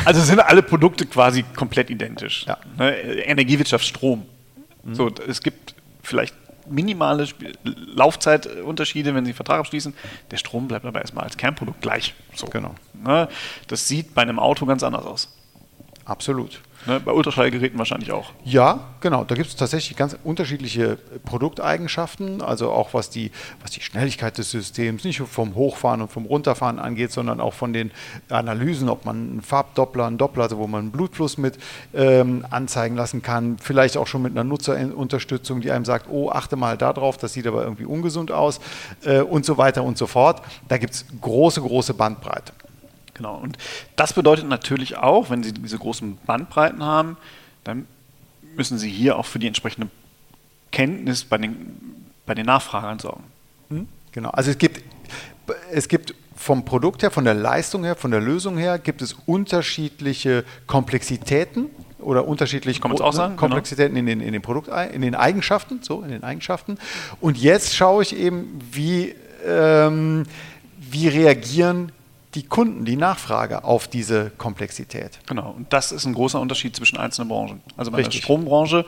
Also 0.06 0.22
sind 0.22 0.40
alle 0.40 0.64
Produkte 0.64 1.06
quasi 1.06 1.44
komplett 1.56 1.90
identisch. 1.90 2.46
Ja. 2.48 2.58
Ne? 2.78 2.96
Energiewirtschaft, 2.96 3.86
Strom. 3.86 4.26
Mhm. 4.86 4.96
So, 4.96 5.12
es 5.28 5.42
gibt 5.42 5.76
vielleicht 6.02 6.36
minimale 6.68 7.28
Laufzeitunterschiede, 7.64 9.14
wenn 9.14 9.26
Sie 9.26 9.32
einen 9.32 9.36
Vertrag 9.36 9.60
abschließen. 9.60 9.94
Der 10.32 10.38
Strom 10.38 10.68
bleibt 10.68 10.86
aber 10.86 11.02
erstmal 11.02 11.26
als 11.26 11.38
Kernprodukt 11.38 11.82
gleich. 11.82 12.16
So. 12.34 12.48
Genau. 12.48 12.76
Ne? 12.94 13.28
Das 13.68 13.88
sieht 13.88 14.16
bei 14.16 14.22
einem 14.22 14.40
Auto 14.40 14.66
ganz 14.66 14.84
anders 14.84 15.06
aus. 15.06 15.36
Absolut. 16.06 16.62
Ne, 16.88 17.00
bei 17.00 17.12
Ultraschallgeräten 17.12 17.80
wahrscheinlich 17.80 18.12
auch. 18.12 18.32
Ja, 18.44 18.82
genau. 19.02 19.24
Da 19.24 19.34
gibt 19.34 19.48
es 19.48 19.56
tatsächlich 19.56 19.98
ganz 19.98 20.16
unterschiedliche 20.24 21.00
Produkteigenschaften, 21.26 22.44
also 22.44 22.72
auch 22.72 22.94
was 22.94 23.10
die, 23.10 23.32
was 23.62 23.72
die 23.72 23.82
Schnelligkeit 23.82 24.38
des 24.38 24.52
Systems 24.52 25.04
nicht 25.04 25.20
vom 25.20 25.56
Hochfahren 25.56 26.02
und 26.02 26.12
vom 26.12 26.26
Runterfahren 26.26 26.78
angeht, 26.78 27.12
sondern 27.12 27.42
auch 27.42 27.56
von 27.56 27.74
den 27.74 27.90
Analysen, 28.30 28.88
ob 28.90 29.04
man 29.06 29.16
einen 29.16 29.42
Farbdoppler, 29.42 30.06
einen 30.06 30.20
Doppler, 30.20 30.44
also 30.44 30.60
wo 30.60 30.68
man 30.68 30.82
einen 30.82 30.92
Blutfluss 30.92 31.40
mit 31.40 31.58
ähm, 31.96 32.46
anzeigen 32.52 32.96
lassen 32.96 33.24
kann, 33.24 33.58
vielleicht 33.58 33.98
auch 33.98 34.06
schon 34.06 34.22
mit 34.22 34.34
einer 34.34 34.44
Nutzerunterstützung, 34.44 35.62
die 35.62 35.72
einem 35.72 35.86
sagt, 35.86 36.08
oh, 36.10 36.30
achte 36.30 36.56
mal 36.56 36.78
darauf, 36.78 37.18
das 37.18 37.34
sieht 37.34 37.48
aber 37.48 37.64
irgendwie 37.64 37.86
ungesund 37.86 38.32
aus 38.32 38.60
äh, 39.04 39.22
und 39.22 39.44
so 39.44 39.58
weiter 39.58 39.84
und 39.84 39.98
so 39.98 40.06
fort. 40.06 40.44
Da 40.68 40.78
gibt 40.78 40.94
es 40.94 41.06
große, 41.20 41.62
große 41.62 41.96
Bandbreite. 41.96 42.54
Genau. 43.16 43.38
Und 43.38 43.58
das 43.96 44.14
bedeutet 44.14 44.48
natürlich 44.48 44.98
auch, 44.98 45.30
wenn 45.32 45.42
Sie 45.42 45.54
diese 45.54 45.80
großen 45.80 46.18
Bandbreiten 46.26 46.84
haben, 46.84 47.18
dann 47.64 47.88
müssen 48.56 48.78
Sie 48.78 48.90
hier 48.90 49.18
auch 49.18 49.26
für 49.26 49.40
die 49.40 49.48
entsprechende 49.48 49.90
Kenntnis 50.72 51.24
bei 51.24 51.38
den, 51.38 52.06
bei 52.26 52.36
den 52.36 52.46
Nachfragern 52.46 53.00
sorgen. 53.00 53.24
Hm? 53.70 53.88
Genau. 54.12 54.30
Also 54.30 54.52
es 54.52 54.58
gibt, 54.58 54.84
es 55.72 55.88
gibt 55.88 56.14
vom 56.36 56.66
Produkt 56.66 57.02
her, 57.02 57.12
von 57.12 57.24
der 57.24 57.34
Leistung 57.34 57.84
her, 57.86 57.96
von 57.96 58.12
der 58.12 58.20
Lösung 58.20 58.58
her, 58.58 58.78
gibt 58.78 59.02
es 59.02 59.16
unterschiedliche 59.26 60.44
Komplexitäten 60.68 61.70
oder 62.00 62.28
unterschiedliche 62.28 62.82
Kann 62.82 62.92
auch 62.92 63.14
sagen. 63.14 63.38
Komplexitäten 63.38 63.96
genau. 63.96 64.12
in, 64.12 64.20
den, 64.20 64.28
in, 64.28 64.34
den 64.34 64.42
Produkt, 64.42 64.70
in 64.94 65.02
den 65.02 65.16
Eigenschaften, 65.16 65.80
so 65.82 66.02
in 66.02 66.10
den 66.10 66.24
Eigenschaften. 66.24 66.78
Und 67.22 67.38
jetzt 67.38 67.76
schaue 67.76 68.04
ich 68.04 68.16
eben, 68.16 68.60
wie, 68.72 69.16
ähm, 69.46 70.26
wie 70.78 71.08
reagieren 71.08 71.92
die 72.36 72.44
Kunden, 72.44 72.86
die 72.86 72.98
Nachfrage 72.98 73.64
auf 73.64 73.88
diese 73.88 74.30
Komplexität. 74.38 75.20
Genau, 75.26 75.52
und 75.58 75.72
das 75.72 75.92
ist 75.92 76.06
ein 76.06 76.14
großer 76.14 76.40
Unterschied 76.40 76.76
zwischen 76.76 76.98
einzelnen 76.98 77.30
Branchen. 77.30 77.62
Also 77.78 77.92
bei 77.92 77.98
Richtig. 77.98 78.20
der 78.20 78.24
Strombranche 78.24 78.86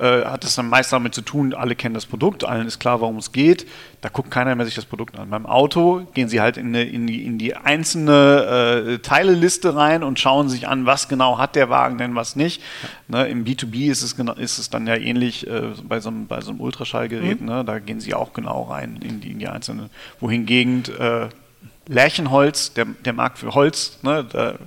äh, 0.00 0.24
hat 0.24 0.44
es 0.44 0.54
dann 0.54 0.68
meist 0.68 0.92
damit 0.92 1.14
zu 1.14 1.22
tun, 1.22 1.54
alle 1.54 1.74
kennen 1.74 1.94
das 1.94 2.06
Produkt, 2.06 2.44
allen 2.44 2.66
ist 2.66 2.78
klar, 2.78 3.00
worum 3.00 3.16
es 3.16 3.32
geht. 3.32 3.66
Da 4.00 4.08
guckt 4.08 4.30
keiner 4.30 4.54
mehr 4.54 4.64
sich 4.64 4.76
das 4.76 4.84
Produkt 4.84 5.18
an. 5.18 5.28
Beim 5.28 5.44
Auto 5.44 6.06
gehen 6.14 6.28
sie 6.28 6.40
halt 6.40 6.56
in, 6.56 6.68
eine, 6.68 6.84
in, 6.84 7.06
die, 7.06 7.26
in 7.26 7.36
die, 7.36 7.56
einzelne 7.56 8.94
äh, 8.94 8.98
Teileliste 8.98 9.74
rein 9.74 10.04
und 10.04 10.20
schauen 10.20 10.48
sich 10.48 10.68
an, 10.68 10.86
was 10.86 11.08
genau 11.08 11.38
hat 11.38 11.56
der 11.56 11.68
Wagen 11.68 11.98
denn, 11.98 12.14
was 12.14 12.36
nicht. 12.36 12.62
Ja. 13.08 13.24
Ne, 13.24 13.28
Im 13.28 13.44
B2B 13.44 13.90
ist 13.90 14.02
es, 14.02 14.16
genau, 14.16 14.34
ist 14.34 14.58
es 14.58 14.70
dann 14.70 14.86
ja 14.86 14.94
ähnlich 14.94 15.46
äh, 15.48 15.72
bei, 15.82 15.98
so 16.00 16.10
einem, 16.10 16.26
bei 16.26 16.40
so 16.40 16.52
einem 16.52 16.60
Ultraschallgerät. 16.60 17.40
Mhm. 17.40 17.46
Ne, 17.46 17.64
da 17.64 17.80
gehen 17.80 18.00
sie 18.00 18.14
auch 18.14 18.32
genau 18.32 18.62
rein 18.62 19.00
in 19.02 19.20
die, 19.20 19.32
in 19.32 19.40
die 19.40 19.48
einzelne. 19.48 19.90
Wohingegen 20.20 20.84
äh, 20.98 21.28
Lärchenholz, 21.88 22.72
der, 22.74 22.86
der 23.04 23.12
Markt 23.12 23.38
für 23.38 23.54
Holz, 23.54 23.98
ne, 24.02 24.24
da 24.24 24.58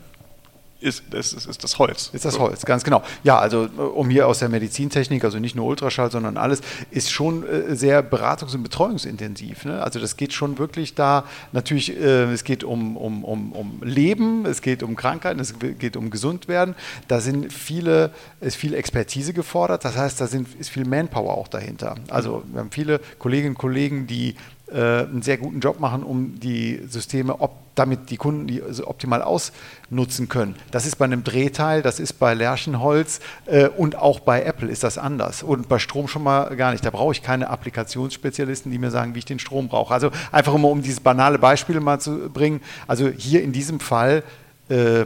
ist, 0.81 1.13
ist, 1.13 1.33
ist, 1.33 1.45
ist 1.45 1.63
das 1.63 1.77
Holz. 1.77 2.09
Ist 2.11 2.25
das 2.25 2.39
Holz, 2.39 2.65
ganz 2.65 2.83
genau. 2.83 3.03
Ja, 3.23 3.37
also 3.37 3.69
um 3.93 4.09
hier 4.09 4.27
aus 4.27 4.39
der 4.39 4.49
Medizintechnik, 4.49 5.23
also 5.23 5.37
nicht 5.37 5.55
nur 5.55 5.67
Ultraschall, 5.67 6.09
sondern 6.09 6.37
alles, 6.37 6.61
ist 6.89 7.11
schon 7.11 7.47
äh, 7.47 7.75
sehr 7.75 8.03
beratungs- 8.03 8.55
und 8.55 8.63
betreuungsintensiv. 8.63 9.65
Ne? 9.65 9.81
Also 9.81 9.99
das 9.99 10.17
geht 10.17 10.33
schon 10.33 10.57
wirklich 10.57 10.95
da, 10.95 11.25
natürlich, 11.51 11.95
äh, 11.95 12.23
es 12.31 12.43
geht 12.43 12.63
um, 12.63 12.97
um, 12.97 13.23
um, 13.23 13.51
um 13.53 13.83
Leben, 13.83 14.45
es 14.45 14.61
geht 14.61 14.81
um 14.81 14.95
Krankheiten, 14.95 15.39
es 15.39 15.59
geht 15.59 15.95
um 15.95 16.09
Gesundwerden. 16.09 16.75
Da 17.07 17.21
sind 17.21 17.53
viele, 17.53 18.11
ist 18.39 18.55
viel 18.55 18.73
Expertise 18.73 19.33
gefordert. 19.33 19.85
Das 19.85 19.95
heißt, 19.95 20.19
da 20.19 20.25
sind, 20.25 20.47
ist 20.59 20.71
viel 20.71 20.85
Manpower 20.85 21.37
auch 21.37 21.47
dahinter. 21.47 21.95
Also 22.09 22.43
wir 22.51 22.59
haben 22.59 22.71
viele 22.71 22.99
Kolleginnen 23.19 23.51
und 23.51 23.59
Kollegen, 23.59 24.07
die 24.07 24.29
äh, 24.29 24.35
einen 24.77 25.21
sehr 25.21 25.37
guten 25.37 25.59
Job 25.59 25.79
machen, 25.79 26.03
um 26.03 26.39
die 26.39 26.81
Systeme, 26.87 27.41
ob, 27.41 27.51
damit 27.75 28.09
die 28.09 28.17
Kunden 28.17 28.47
die 28.47 28.61
also 28.61 28.87
optimal 28.87 29.21
ausnutzen 29.21 30.29
können. 30.29 30.55
Das 30.71 30.85
ist 30.85 30.97
bei 30.97 31.05
einem 31.05 31.23
Drehteil, 31.23 31.81
das 31.81 31.99
ist 31.99 32.13
bei 32.13 32.33
Lärchenholz 32.33 33.19
äh, 33.45 33.67
und 33.67 33.95
auch 33.95 34.19
bei 34.19 34.43
Apple 34.43 34.69
ist 34.69 34.83
das 34.83 34.97
anders. 34.97 35.43
Und 35.43 35.67
bei 35.67 35.79
Strom 35.79 36.07
schon 36.07 36.23
mal 36.23 36.55
gar 36.55 36.71
nicht. 36.71 36.85
Da 36.85 36.89
brauche 36.89 37.11
ich 37.11 37.21
keine 37.21 37.49
Applikationsspezialisten, 37.49 38.71
die 38.71 38.77
mir 38.77 38.91
sagen, 38.91 39.15
wie 39.15 39.19
ich 39.19 39.25
den 39.25 39.39
Strom 39.39 39.67
brauche. 39.67 39.93
Also 39.93 40.11
einfach 40.31 40.53
immer, 40.53 40.69
um 40.69 40.81
dieses 40.81 40.99
banale 40.99 41.37
Beispiel 41.39 41.79
mal 41.79 41.99
zu 41.99 42.29
bringen. 42.29 42.61
Also 42.87 43.09
hier 43.09 43.43
in 43.43 43.51
diesem 43.51 43.79
Fall 43.79 44.23
äh, 44.69 45.05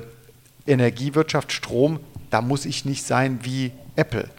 Energiewirtschaft, 0.68 1.52
Strom, 1.52 2.00
da 2.30 2.42
muss 2.42 2.66
ich 2.66 2.86
nicht 2.86 3.04
sein 3.04 3.40
wie 3.44 3.72
Apple. 3.96 4.30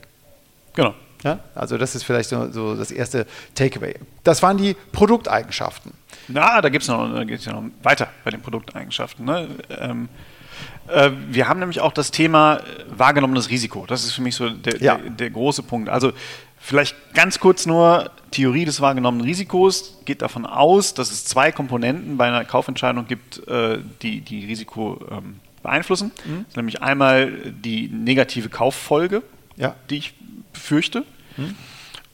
Genau. 0.74 0.94
Ja? 1.22 1.40
Also 1.54 1.78
das 1.78 1.94
ist 1.94 2.02
vielleicht 2.04 2.28
so, 2.28 2.50
so, 2.50 2.74
das 2.74 2.90
erste 2.90 3.26
Takeaway. 3.54 3.94
Das 4.24 4.42
waren 4.42 4.58
die 4.58 4.76
Produkteigenschaften. 4.92 5.92
Na, 6.28 6.60
da 6.60 6.68
gibt 6.68 6.82
es 6.82 6.88
noch, 6.88 7.08
ja 7.14 7.52
noch 7.52 7.64
weiter 7.82 8.08
bei 8.24 8.30
den 8.30 8.42
Produkteigenschaften. 8.42 9.24
Ne? 9.24 9.48
Ähm, 9.70 10.08
äh, 10.88 11.10
wir 11.28 11.48
haben 11.48 11.60
nämlich 11.60 11.80
auch 11.80 11.92
das 11.92 12.10
Thema 12.10 12.60
wahrgenommenes 12.88 13.50
Risiko. 13.50 13.86
Das 13.86 14.04
ist 14.04 14.12
für 14.12 14.22
mich 14.22 14.34
so 14.34 14.48
der, 14.48 14.80
ja. 14.80 14.96
der, 14.96 15.10
der 15.10 15.30
große 15.30 15.62
Punkt. 15.62 15.88
Also 15.88 16.12
vielleicht 16.58 16.96
ganz 17.14 17.38
kurz 17.38 17.66
nur 17.66 18.10
Theorie 18.30 18.64
des 18.64 18.80
wahrgenommenen 18.80 19.26
Risikos 19.26 19.98
geht 20.04 20.22
davon 20.22 20.46
aus, 20.46 20.94
dass 20.94 21.10
es 21.10 21.24
zwei 21.24 21.52
Komponenten 21.52 22.16
bei 22.16 22.26
einer 22.26 22.44
Kaufentscheidung 22.44 23.06
gibt, 23.06 23.46
äh, 23.48 23.78
die 24.02 24.20
die 24.20 24.46
Risiko 24.46 25.00
ähm, 25.10 25.40
beeinflussen. 25.62 26.12
Mhm. 26.24 26.44
nämlich 26.54 26.82
einmal 26.82 27.32
die 27.50 27.88
negative 27.88 28.48
Kauffolge, 28.48 29.22
ja. 29.56 29.74
die 29.90 29.96
ich 29.96 30.14
befürchte. 30.56 31.04
Hm. 31.36 31.54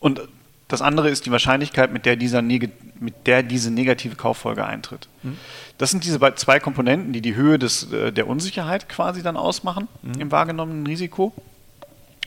Und 0.01 0.21
das 0.69 0.83
andere 0.83 1.11
ist 1.11 1.27
die 1.27 1.31
Wahrscheinlichkeit, 1.31 1.93
mit 1.93 2.07
der, 2.07 2.17
dieser 2.17 2.43
mit 2.43 3.27
der 3.27 3.43
diese 3.43 3.71
negative 3.71 4.17
Kauffolge 4.17 4.65
eintritt. 4.65 5.09
Hm. 5.23 5.37
Das 5.79 5.91
sind 5.91 6.05
diese 6.05 6.19
zwei 6.37 6.61
Komponenten, 6.61 7.13
die 7.13 7.21
die 7.21 7.35
Höhe 7.35 7.59
des, 7.59 7.93
äh, 7.93 8.13
der 8.13 8.27
Unsicherheit 8.27 8.89
quasi 8.89 9.23
dann 9.23 9.37
ausmachen 9.37 9.89
hm. 10.03 10.21
im 10.21 10.31
wahrgenommenen 10.31 10.87
Risiko, 10.87 11.33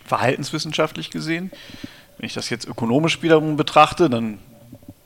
verhaltenswissenschaftlich 0.06 1.10
gesehen. 1.10 1.52
Wenn 2.18 2.28
ich 2.28 2.34
das 2.34 2.50
jetzt 2.50 2.66
ökonomisch 2.66 3.22
wiederum 3.22 3.58
betrachte, 3.58 4.10
dann 4.10 4.40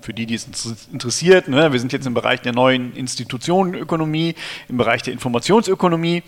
für 0.01 0.13
die, 0.13 0.25
die 0.25 0.36
es 0.36 0.48
interessiert, 0.91 1.48
ne, 1.48 1.72
wir 1.72 1.79
sind 1.79 1.91
jetzt 1.91 2.08
im 2.08 2.13
Bereich 2.13 2.41
der 2.41 2.53
neuen 2.53 2.96
Institutionenökonomie, 2.96 4.36
im 4.68 4.77
Bereich 4.77 5.01
der 5.01 5.13
Informationsökonomie. 5.13 6.24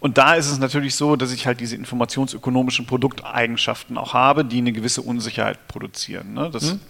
Und 0.00 0.18
da 0.18 0.34
ist 0.34 0.50
es 0.50 0.58
natürlich 0.58 0.94
so, 0.94 1.16
dass 1.16 1.32
ich 1.32 1.46
halt 1.46 1.60
diese 1.60 1.76
informationsökonomischen 1.76 2.86
Produkteigenschaften 2.86 3.96
auch 3.96 4.12
habe, 4.12 4.44
die 4.44 4.58
eine 4.58 4.72
gewisse 4.72 5.02
Unsicherheit 5.02 5.66
produzieren. 5.68 6.34
Ne. 6.34 6.50
Das 6.52 6.72
hm. 6.72 6.80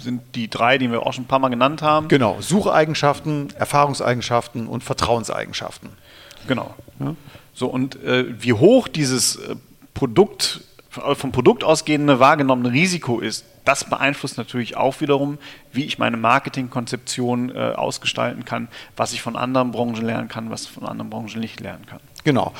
sind 0.00 0.22
die 0.34 0.48
drei, 0.48 0.78
die 0.78 0.90
wir 0.90 1.06
auch 1.06 1.12
schon 1.12 1.24
ein 1.24 1.28
paar 1.28 1.38
Mal 1.38 1.50
genannt 1.50 1.82
haben. 1.82 2.08
Genau, 2.08 2.40
Sucheigenschaften, 2.40 3.50
Erfahrungseigenschaften 3.56 4.66
und 4.66 4.82
Vertrauenseigenschaften. 4.82 5.90
Genau. 6.48 6.74
Ja. 6.98 7.14
So, 7.54 7.68
und 7.68 8.02
äh, 8.02 8.26
wie 8.42 8.52
hoch 8.52 8.88
dieses 8.88 9.36
äh, 9.36 9.54
Produkt, 9.94 10.62
vom 11.14 11.32
Produkt 11.32 11.64
ausgehende 11.64 12.20
wahrgenommene 12.20 12.72
Risiko 12.72 13.20
ist, 13.20 13.44
das 13.64 13.84
beeinflusst 13.84 14.36
natürlich 14.36 14.76
auch 14.76 15.00
wiederum, 15.00 15.38
wie 15.72 15.84
ich 15.84 15.98
meine 15.98 16.16
Marketingkonzeption 16.16 17.54
äh, 17.54 17.72
ausgestalten 17.74 18.44
kann, 18.44 18.68
was 18.96 19.12
ich 19.12 19.22
von 19.22 19.36
anderen 19.36 19.70
Branchen 19.70 20.04
lernen 20.04 20.28
kann, 20.28 20.50
was 20.50 20.64
ich 20.64 20.70
von 20.70 20.86
anderen 20.86 21.10
Branchen 21.10 21.40
nicht 21.40 21.60
lernen 21.60 21.86
kann. 21.86 22.00
Genau. 22.24 22.52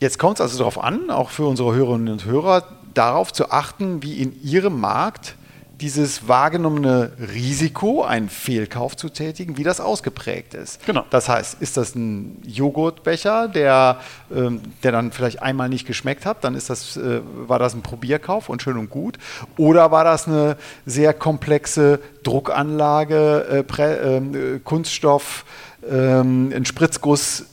Jetzt 0.00 0.18
kommt 0.18 0.36
es 0.36 0.40
also 0.40 0.58
darauf 0.58 0.82
an, 0.82 1.10
auch 1.10 1.30
für 1.30 1.46
unsere 1.46 1.74
Hörerinnen 1.74 2.12
und 2.12 2.24
Hörer, 2.24 2.64
darauf 2.94 3.32
zu 3.32 3.50
achten, 3.50 4.02
wie 4.02 4.14
in 4.14 4.42
Ihrem 4.42 4.80
Markt 4.80 5.36
dieses 5.82 6.28
wahrgenommene 6.28 7.10
Risiko, 7.34 8.04
einen 8.04 8.28
Fehlkauf 8.28 8.96
zu 8.96 9.08
tätigen, 9.08 9.56
wie 9.56 9.64
das 9.64 9.80
ausgeprägt 9.80 10.54
ist. 10.54 10.86
Genau. 10.86 11.04
Das 11.10 11.28
heißt, 11.28 11.60
ist 11.60 11.76
das 11.76 11.96
ein 11.96 12.40
Joghurtbecher, 12.46 13.48
der, 13.48 13.98
ähm, 14.34 14.60
der 14.84 14.92
dann 14.92 15.10
vielleicht 15.10 15.42
einmal 15.42 15.68
nicht 15.68 15.84
geschmeckt 15.86 16.24
hat, 16.24 16.44
dann 16.44 16.54
ist 16.54 16.70
das, 16.70 16.96
äh, 16.96 17.20
war 17.34 17.58
das 17.58 17.74
ein 17.74 17.82
Probierkauf 17.82 18.48
und 18.48 18.62
schön 18.62 18.78
und 18.78 18.90
gut. 18.90 19.18
Oder 19.56 19.90
war 19.90 20.04
das 20.04 20.28
eine 20.28 20.56
sehr 20.86 21.12
komplexe 21.14 21.98
Druckanlage, 22.22 23.46
äh, 23.50 23.62
Prä, 23.64 24.18
äh, 24.18 24.60
Kunststoff, 24.62 25.44
ähm, 25.90 26.52
ein 26.54 26.64
Spritzguss 26.64 27.46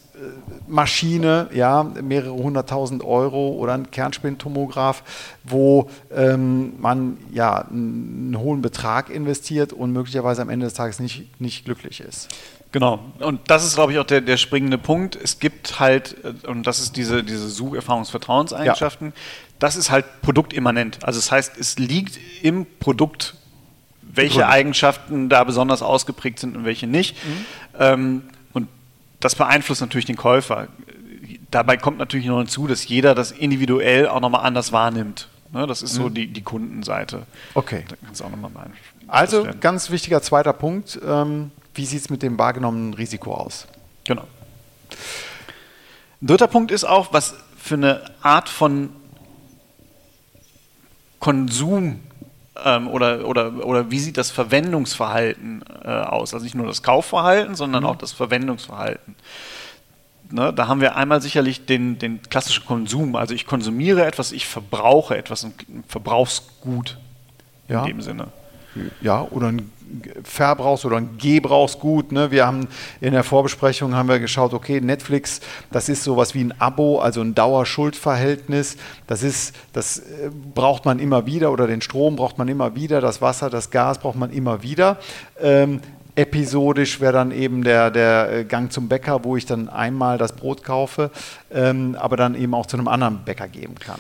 Maschine, 0.69 1.49
ja, 1.53 1.83
mehrere 1.83 2.33
hunderttausend 2.33 3.03
Euro 3.03 3.49
oder 3.49 3.73
ein 3.73 3.91
Kernspintomograph, 3.91 5.03
wo 5.43 5.89
ähm, 6.15 6.73
man 6.79 7.17
ja 7.31 7.65
einen 7.69 8.38
hohen 8.38 8.61
Betrag 8.61 9.09
investiert 9.09 9.73
und 9.73 9.91
möglicherweise 9.91 10.41
am 10.41 10.49
Ende 10.49 10.65
des 10.65 10.73
Tages 10.73 10.99
nicht, 10.99 11.41
nicht 11.41 11.65
glücklich 11.65 11.99
ist. 12.01 12.29
Genau. 12.71 12.99
Und 13.19 13.41
das 13.49 13.65
ist, 13.65 13.75
glaube 13.75 13.93
ich, 13.93 13.99
auch 13.99 14.05
der, 14.05 14.21
der 14.21 14.38
springende 14.38 14.77
Punkt. 14.77 15.15
Es 15.15 15.39
gibt 15.39 15.79
halt, 15.79 16.15
äh, 16.23 16.47
und 16.47 16.67
das 16.67 16.79
ist 16.79 16.95
diese, 16.97 17.23
diese 17.23 17.49
Sucherfahrungsvertrauenseigenschaften, 17.49 19.07
ja. 19.07 19.13
das 19.57 19.75
ist 19.75 19.89
halt 19.89 20.05
produktimmanent. 20.21 20.99
Also 21.03 21.19
das 21.19 21.31
heißt, 21.31 21.57
es 21.57 21.79
liegt 21.79 22.19
im 22.43 22.67
Produkt, 22.79 23.35
welche 24.01 24.47
Eigenschaften 24.47 25.29
da 25.29 25.43
besonders 25.43 25.81
ausgeprägt 25.81 26.39
sind 26.39 26.55
und 26.55 26.65
welche 26.65 26.88
nicht. 26.88 27.15
Mhm. 27.23 27.45
Ähm, 27.79 28.23
das 29.19 29.35
beeinflusst 29.35 29.81
natürlich 29.81 30.05
den 30.05 30.15
Käufer. 30.15 30.67
Dabei 31.51 31.77
kommt 31.77 31.97
natürlich 31.97 32.27
noch 32.27 32.38
hinzu, 32.38 32.67
dass 32.67 32.88
jeder 32.88 33.15
das 33.15 33.31
individuell 33.31 34.07
auch 34.07 34.19
nochmal 34.19 34.45
anders 34.45 34.71
wahrnimmt. 34.71 35.27
Ne, 35.51 35.65
das 35.65 35.81
ist 35.81 35.95
so 35.95 36.09
die, 36.09 36.27
die 36.27 36.43
Kundenseite. 36.43 37.25
Okay. 37.55 37.83
Da 37.88 37.95
kannst 38.05 38.21
du 38.21 38.25
auch 38.25 38.29
nochmal. 38.29 38.69
Also 39.07 39.47
ganz 39.59 39.89
wichtiger 39.89 40.21
zweiter 40.21 40.53
Punkt. 40.53 40.99
Ähm, 41.03 41.51
wie 41.73 41.85
sieht 41.85 42.01
es 42.01 42.09
mit 42.11 42.21
dem 42.21 42.38
wahrgenommenen 42.38 42.93
Risiko 42.93 43.33
aus? 43.33 43.65
Genau. 44.03 44.27
Ein 46.21 46.27
dritter 46.27 46.47
Punkt 46.47 46.71
ist 46.71 46.83
auch, 46.83 47.13
was 47.13 47.33
für 47.57 47.75
eine 47.75 48.03
Art 48.21 48.47
von 48.47 48.89
Konsum 51.19 51.99
ähm, 52.65 52.87
oder, 52.87 53.27
oder, 53.27 53.65
oder 53.65 53.91
wie 53.91 53.99
sieht 53.99 54.17
das 54.17 54.31
Verwendungsverhalten 54.31 55.63
äh, 55.83 55.87
aus? 55.89 56.33
Also 56.33 56.43
nicht 56.43 56.55
nur 56.55 56.67
das 56.67 56.83
Kaufverhalten, 56.83 57.55
sondern 57.55 57.85
auch 57.85 57.95
das 57.95 58.11
Verwendungsverhalten. 58.11 59.15
Ne, 60.31 60.53
da 60.53 60.67
haben 60.67 60.79
wir 60.79 60.95
einmal 60.95 61.21
sicherlich 61.21 61.65
den, 61.65 61.97
den 61.97 62.21
klassischen 62.21 62.65
Konsum. 62.65 63.15
Also 63.15 63.33
ich 63.33 63.47
konsumiere 63.47 64.05
etwas, 64.05 64.31
ich 64.31 64.45
verbrauche 64.47 65.17
etwas, 65.17 65.43
ein 65.43 65.53
Verbrauchsgut 65.87 66.97
Ja. 67.67 67.81
in 67.81 67.87
dem 67.87 68.01
Sinne. 68.01 68.27
Ja, 69.01 69.27
oder 69.31 69.47
ein 69.47 69.71
Verbrauchs- 70.23 70.85
oder 70.85 70.97
ein 70.97 71.17
Gebrauchsgut. 71.17 72.11
Ne? 72.11 72.31
Wir 72.31 72.45
haben 72.45 72.67
in 73.01 73.13
der 73.13 73.23
Vorbesprechung 73.23 73.95
haben 73.95 74.07
wir 74.07 74.19
geschaut, 74.19 74.53
okay, 74.53 74.79
Netflix, 74.81 75.41
das 75.71 75.89
ist 75.89 76.03
sowas 76.03 76.35
wie 76.35 76.43
ein 76.43 76.53
Abo, 76.59 76.99
also 76.99 77.21
ein 77.21 77.33
Dauerschuldverhältnis. 77.33 78.77
Das 79.07 79.23
ist, 79.23 79.55
das 79.73 79.99
äh, 79.99 80.29
braucht 80.53 80.85
man 80.85 80.99
immer 80.99 81.25
wieder 81.25 81.51
oder 81.51 81.67
den 81.67 81.81
Strom 81.81 82.15
braucht 82.15 82.38
man 82.38 82.47
immer 82.47 82.75
wieder, 82.75 83.01
das 83.01 83.21
Wasser, 83.21 83.49
das 83.49 83.71
Gas 83.71 83.97
braucht 83.99 84.17
man 84.17 84.31
immer 84.31 84.61
wieder. 84.61 84.97
Ähm, 85.41 85.81
Episodisch 86.15 86.99
wäre 86.99 87.13
dann 87.13 87.31
eben 87.31 87.63
der, 87.63 87.91
der 87.91 88.31
äh, 88.31 88.43
Gang 88.43 88.71
zum 88.71 88.89
Bäcker, 88.89 89.23
wo 89.23 89.38
ich 89.38 89.45
dann 89.45 89.69
einmal 89.69 90.17
das 90.17 90.33
Brot 90.33 90.63
kaufe, 90.63 91.11
ähm, 91.51 91.95
aber 91.97 92.17
dann 92.17 92.35
eben 92.35 92.53
auch 92.53 92.65
zu 92.65 92.75
einem 92.75 92.89
anderen 92.89 93.23
Bäcker 93.23 93.47
geben 93.47 93.75
kann. 93.75 93.99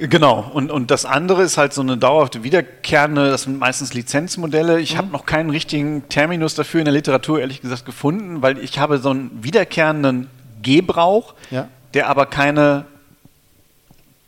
Genau, 0.00 0.48
und, 0.54 0.70
und 0.70 0.92
das 0.92 1.04
andere 1.04 1.42
ist 1.42 1.58
halt 1.58 1.72
so 1.72 1.80
eine 1.80 1.96
dauerhafte 1.98 2.44
wiederkehrende, 2.44 3.30
das 3.30 3.42
sind 3.42 3.58
meistens 3.58 3.94
Lizenzmodelle. 3.94 4.78
Ich 4.80 4.96
habe 4.96 5.08
noch 5.08 5.26
keinen 5.26 5.50
richtigen 5.50 6.08
Terminus 6.08 6.54
dafür 6.54 6.80
in 6.80 6.84
der 6.84 6.94
Literatur, 6.94 7.40
ehrlich 7.40 7.60
gesagt, 7.60 7.84
gefunden, 7.84 8.40
weil 8.40 8.58
ich 8.58 8.78
habe 8.78 8.98
so 8.98 9.10
einen 9.10 9.42
wiederkehrenden 9.42 10.28
Gebrauch, 10.62 11.34
Ja. 11.50 11.66
der 11.94 12.08
aber 12.08 12.26
keine 12.26 12.84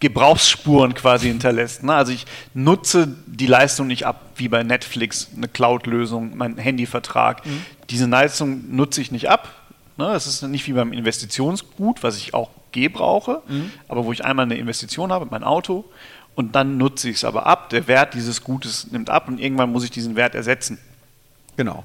Gebrauchsspuren 0.00 0.94
quasi 0.94 1.28
hinterlässt. 1.28 1.84
Ne? 1.84 1.94
Also 1.94 2.10
ich 2.10 2.24
nutze 2.52 3.14
die 3.26 3.46
Leistung 3.46 3.86
nicht 3.86 4.06
ab, 4.06 4.20
wie 4.34 4.48
bei 4.48 4.64
Netflix, 4.64 5.28
eine 5.36 5.46
Cloud-Lösung, 5.46 6.36
mein 6.36 6.56
Handyvertrag. 6.56 7.42
Diese 7.90 8.06
Leistung 8.06 8.74
nutze 8.74 9.02
ich 9.02 9.12
nicht 9.12 9.28
ab. 9.28 9.48
Ne? 9.98 10.06
Das 10.06 10.26
ist 10.26 10.42
nicht 10.42 10.66
wie 10.66 10.72
beim 10.72 10.92
Investitionsgut, 10.92 12.02
was 12.02 12.16
ich 12.16 12.34
auch 12.34 12.50
gebrauche, 12.72 13.42
aber 13.88 14.04
wo 14.04 14.12
ich 14.12 14.24
einmal 14.24 14.44
eine 14.44 14.56
Investition 14.56 15.12
habe, 15.12 15.26
mein 15.30 15.44
Auto, 15.44 15.84
und 16.34 16.54
dann 16.54 16.78
nutze 16.78 17.10
ich 17.10 17.16
es 17.16 17.24
aber 17.24 17.46
ab. 17.46 17.70
Der 17.70 17.86
Wert 17.86 18.14
dieses 18.14 18.42
Gutes 18.42 18.90
nimmt 18.92 19.10
ab 19.10 19.28
und 19.28 19.38
irgendwann 19.38 19.70
muss 19.70 19.84
ich 19.84 19.90
diesen 19.90 20.16
Wert 20.16 20.34
ersetzen. 20.34 20.78
Genau. 21.56 21.84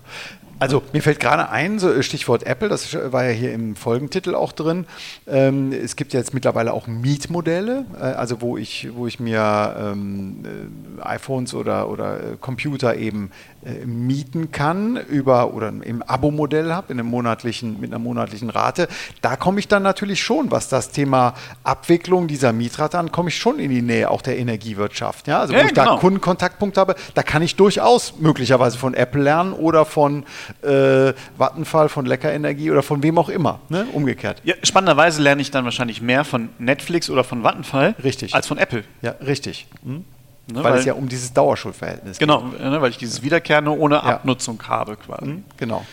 Also 0.57 0.81
mir 0.93 1.01
fällt 1.01 1.19
gerade 1.19 1.49
ein, 1.49 1.79
so 1.79 2.01
Stichwort 2.01 2.43
Apple, 2.43 2.69
das 2.69 2.93
war 3.11 3.25
ja 3.25 3.31
hier 3.31 3.51
im 3.51 3.75
Folgentitel 3.75 4.35
auch 4.35 4.53
drin. 4.53 4.85
Ähm, 5.27 5.73
es 5.73 5.97
gibt 5.97 6.13
ja 6.13 6.19
jetzt 6.21 6.33
mittlerweile 6.33 6.71
auch 6.71 6.87
Mietmodelle, 6.87 7.85
äh, 7.99 8.03
also 8.03 8.39
wo 8.39 8.55
ich, 8.55 8.87
wo 8.95 9.05
ich 9.05 9.19
mir 9.19 9.75
ähm, 9.77 10.45
äh, 10.45 11.01
iPhones 11.01 11.53
oder, 11.53 11.89
oder 11.89 12.19
äh, 12.19 12.37
Computer 12.39 12.95
eben 12.95 13.31
äh, 13.31 13.54
mieten 13.85 14.51
kann 14.51 14.97
über 14.97 15.53
oder 15.53 15.69
im 15.69 16.03
Abo-Modell 16.03 16.71
habe, 16.73 16.93
in 16.93 16.99
einem 16.99 17.09
monatlichen, 17.09 17.79
mit 17.79 17.91
einer 17.91 17.99
monatlichen 17.99 18.49
Rate. 18.49 18.87
Da 19.21 19.35
komme 19.35 19.59
ich 19.59 19.67
dann 19.67 19.83
natürlich 19.83 20.21
schon, 20.21 20.51
was 20.51 20.69
das 20.69 20.91
Thema 20.91 21.33
Abwicklung 21.63 22.27
dieser 22.27 22.53
Mietrate 22.53 22.99
an, 22.99 23.11
komme 23.11 23.29
ich 23.29 23.37
schon 23.37 23.59
in 23.59 23.71
die 23.71 23.81
Nähe 23.81 24.09
auch 24.11 24.21
der 24.21 24.37
Energiewirtschaft. 24.37 25.27
Ja? 25.27 25.39
Also 25.39 25.53
wo 25.53 25.57
Ja, 25.57 25.65
ich 25.65 25.73
da 25.73 25.83
genau. 25.85 25.97
Kundenkontaktpunkt 25.97 26.77
habe, 26.77 26.95
da 27.13 27.23
kann 27.23 27.41
ich 27.41 27.55
durchaus 27.55 28.13
möglicherweise 28.19 28.77
von 28.77 28.93
Apple 28.93 29.21
lernen 29.23 29.53
oder 29.53 29.85
von 29.85 30.23
äh, 30.61 31.13
Vattenfall, 31.37 31.89
von 31.89 32.05
Lecker 32.05 32.31
Energie 32.31 32.69
oder 32.71 32.83
von 32.83 33.01
wem 33.03 33.17
auch 33.17 33.29
immer. 33.29 33.59
Ne? 33.69 33.85
Umgekehrt. 33.93 34.41
Ja, 34.43 34.53
spannenderweise 34.63 35.21
lerne 35.21 35.41
ich 35.41 35.51
dann 35.51 35.65
wahrscheinlich 35.65 36.01
mehr 36.01 36.23
von 36.23 36.49
Netflix 36.59 37.09
oder 37.09 37.23
von 37.23 37.43
Vattenfall 37.43 37.95
Richtig. 38.03 38.35
als 38.35 38.47
von 38.47 38.57
Apple. 38.57 38.83
Ja, 39.01 39.11
richtig. 39.25 39.67
Hm? 39.83 40.05
Ne, 40.47 40.63
weil, 40.63 40.75
es 40.77 40.85
ja 40.85 40.93
um 40.93 41.09
dieses 41.09 41.33
Dauerschuldverhältnis 41.33 42.19
Genau, 42.19 42.41
ne, 42.43 42.79
weil 42.81 42.91
ich 42.91 42.97
dieses 42.97 43.23
Wiederkehrende 43.23 43.71
ohne 43.71 43.95
Ja. 43.95 44.01
Abnutzung 44.03 44.61
habe 44.67 44.95
quasi. 44.95 45.25
geht. 45.25 45.33
Hm? 45.35 45.43
Genau. 45.57 45.85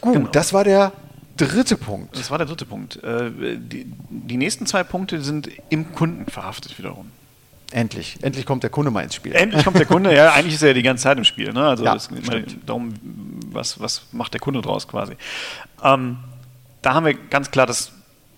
Gut, 0.00 0.12
Genau. 0.14 0.28
das 0.32 0.52
war 0.52 0.64
der 0.64 0.92
dritte 1.36 1.76
Punkt. 1.76 2.18
Das 2.18 2.30
war 2.30 2.38
der 2.38 2.46
dritte 2.48 2.66
Punkt. 2.66 3.02
Äh, 3.04 3.30
die, 3.58 3.86
die 4.08 4.36
nächsten 4.36 4.66
zwei 4.66 4.82
Punkte 4.82 5.20
sind 5.22 5.48
im 5.68 5.92
Kunden 5.94 6.30
verhaftet 6.30 6.76
wiederum. 6.78 7.10
Endlich. 7.70 8.18
Endlich 8.22 8.44
kommt 8.46 8.62
der 8.62 8.70
Kunde 8.70 8.90
mal 8.90 9.02
ins 9.02 9.14
Spiel. 9.16 9.32
Endlich 9.34 9.64
kommt 9.64 9.78
der 9.78 9.86
Kunde, 9.86 10.14
ja, 10.14 10.32
eigentlich 10.32 10.54
ist 10.54 10.62
er 10.62 10.68
ja 10.68 10.74
die 10.74 10.82
ganze 10.82 11.04
Zeit 11.04 11.18
im 11.18 11.24
Spiel. 11.24 11.52
Ne? 11.52 11.66
Also 11.66 11.84
Ja, 11.84 11.94
es 11.96 12.08
geht 12.08 12.26
immer 12.28 12.42
darum, 12.66 12.94
was, 13.52 13.80
was 13.80 14.02
macht 14.12 14.32
der 14.34 14.40
Kunde 14.40 14.62
draus 14.62 14.86
quasi. 14.86 15.14
Ähm, 15.82 16.18
da 16.82 16.94
haben 16.94 17.06
wir 17.06 17.14
ganz 17.14 17.50
klar 17.50 17.66
das 17.66 17.90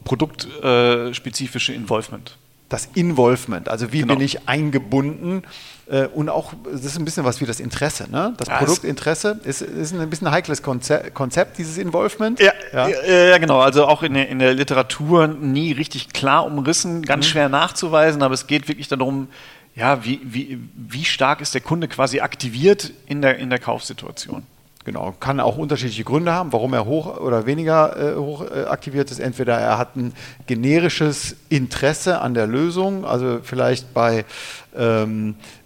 produktspezifische 0.04 1.72
Involvement. 1.72 2.36
Das 2.68 2.88
Involvement, 2.94 3.68
also 3.68 3.92
wie 3.92 4.00
Genau. 4.00 4.14
bin 4.16 4.24
ich 4.24 4.48
eingebunden 4.48 5.44
äh, 5.88 6.06
und 6.06 6.28
auch, 6.28 6.52
das 6.64 6.84
ist 6.84 6.98
ein 6.98 7.04
bisschen 7.04 7.24
was 7.24 7.40
wie 7.40 7.46
das 7.46 7.60
Interesse. 7.60 8.10
Ne? 8.10 8.34
Das 8.38 8.48
Ja, 8.48 8.54
es- 8.54 8.64
Produktinteresse 8.66 9.40
ist, 9.44 9.62
ist 9.62 9.94
ein 9.94 10.10
bisschen 10.10 10.26
ein 10.26 10.32
heikles 10.32 10.62
Konze 10.62 11.12
Konzept, 11.14 11.58
dieses 11.58 11.78
Involvement. 11.78 12.40
Ja, 12.40 12.52
Ja. 12.72 12.88
ja. 12.88 13.38
genau. 13.38 13.60
Also 13.60 13.86
auch 13.86 14.02
in 14.02 14.14
der, 14.14 14.28
in 14.28 14.40
der 14.40 14.52
Literatur 14.54 15.28
nie 15.28 15.70
richtig 15.72 16.08
klar 16.12 16.44
umrissen, 16.44 17.02
ganz 17.02 17.26
schwer 17.26 17.48
nachzuweisen, 17.48 18.20
aber 18.24 18.34
es 18.34 18.48
geht 18.48 18.66
wirklich 18.66 18.88
darum, 18.88 19.28
ja, 19.76 20.04
wie, 20.04 20.20
wie, 20.24 20.58
wie 20.74 21.04
stark 21.04 21.40
ist 21.40 21.54
der 21.54 21.60
Kunde 21.60 21.86
quasi 21.86 22.18
aktiviert 22.18 22.92
in 23.06 23.22
der, 23.22 23.38
in 23.38 23.48
der 23.50 23.60
Kaufsituation. 23.60 24.42
Genau, 24.86 25.12
kann 25.18 25.40
auch 25.40 25.58
unterschiedliche 25.58 26.04
Gründe 26.04 26.32
haben, 26.32 26.52
warum 26.52 26.72
er 26.72 26.84
hoch 26.84 27.18
oder 27.18 27.44
weniger 27.44 28.14
äh, 28.14 28.14
hoch 28.14 28.44
äh, 28.48 28.66
aktiviert 28.66 29.10
ist. 29.10 29.18
Entweder 29.18 29.58
er 29.58 29.78
hat 29.78 29.96
ein 29.96 30.12
generisches 30.46 31.34
Interesse 31.48 32.20
an 32.20 32.34
der 32.34 32.46
Lösung, 32.46 33.04
also 33.04 33.40
vielleicht 33.42 33.92
bei 33.92 34.24
ähm, 34.76 35.34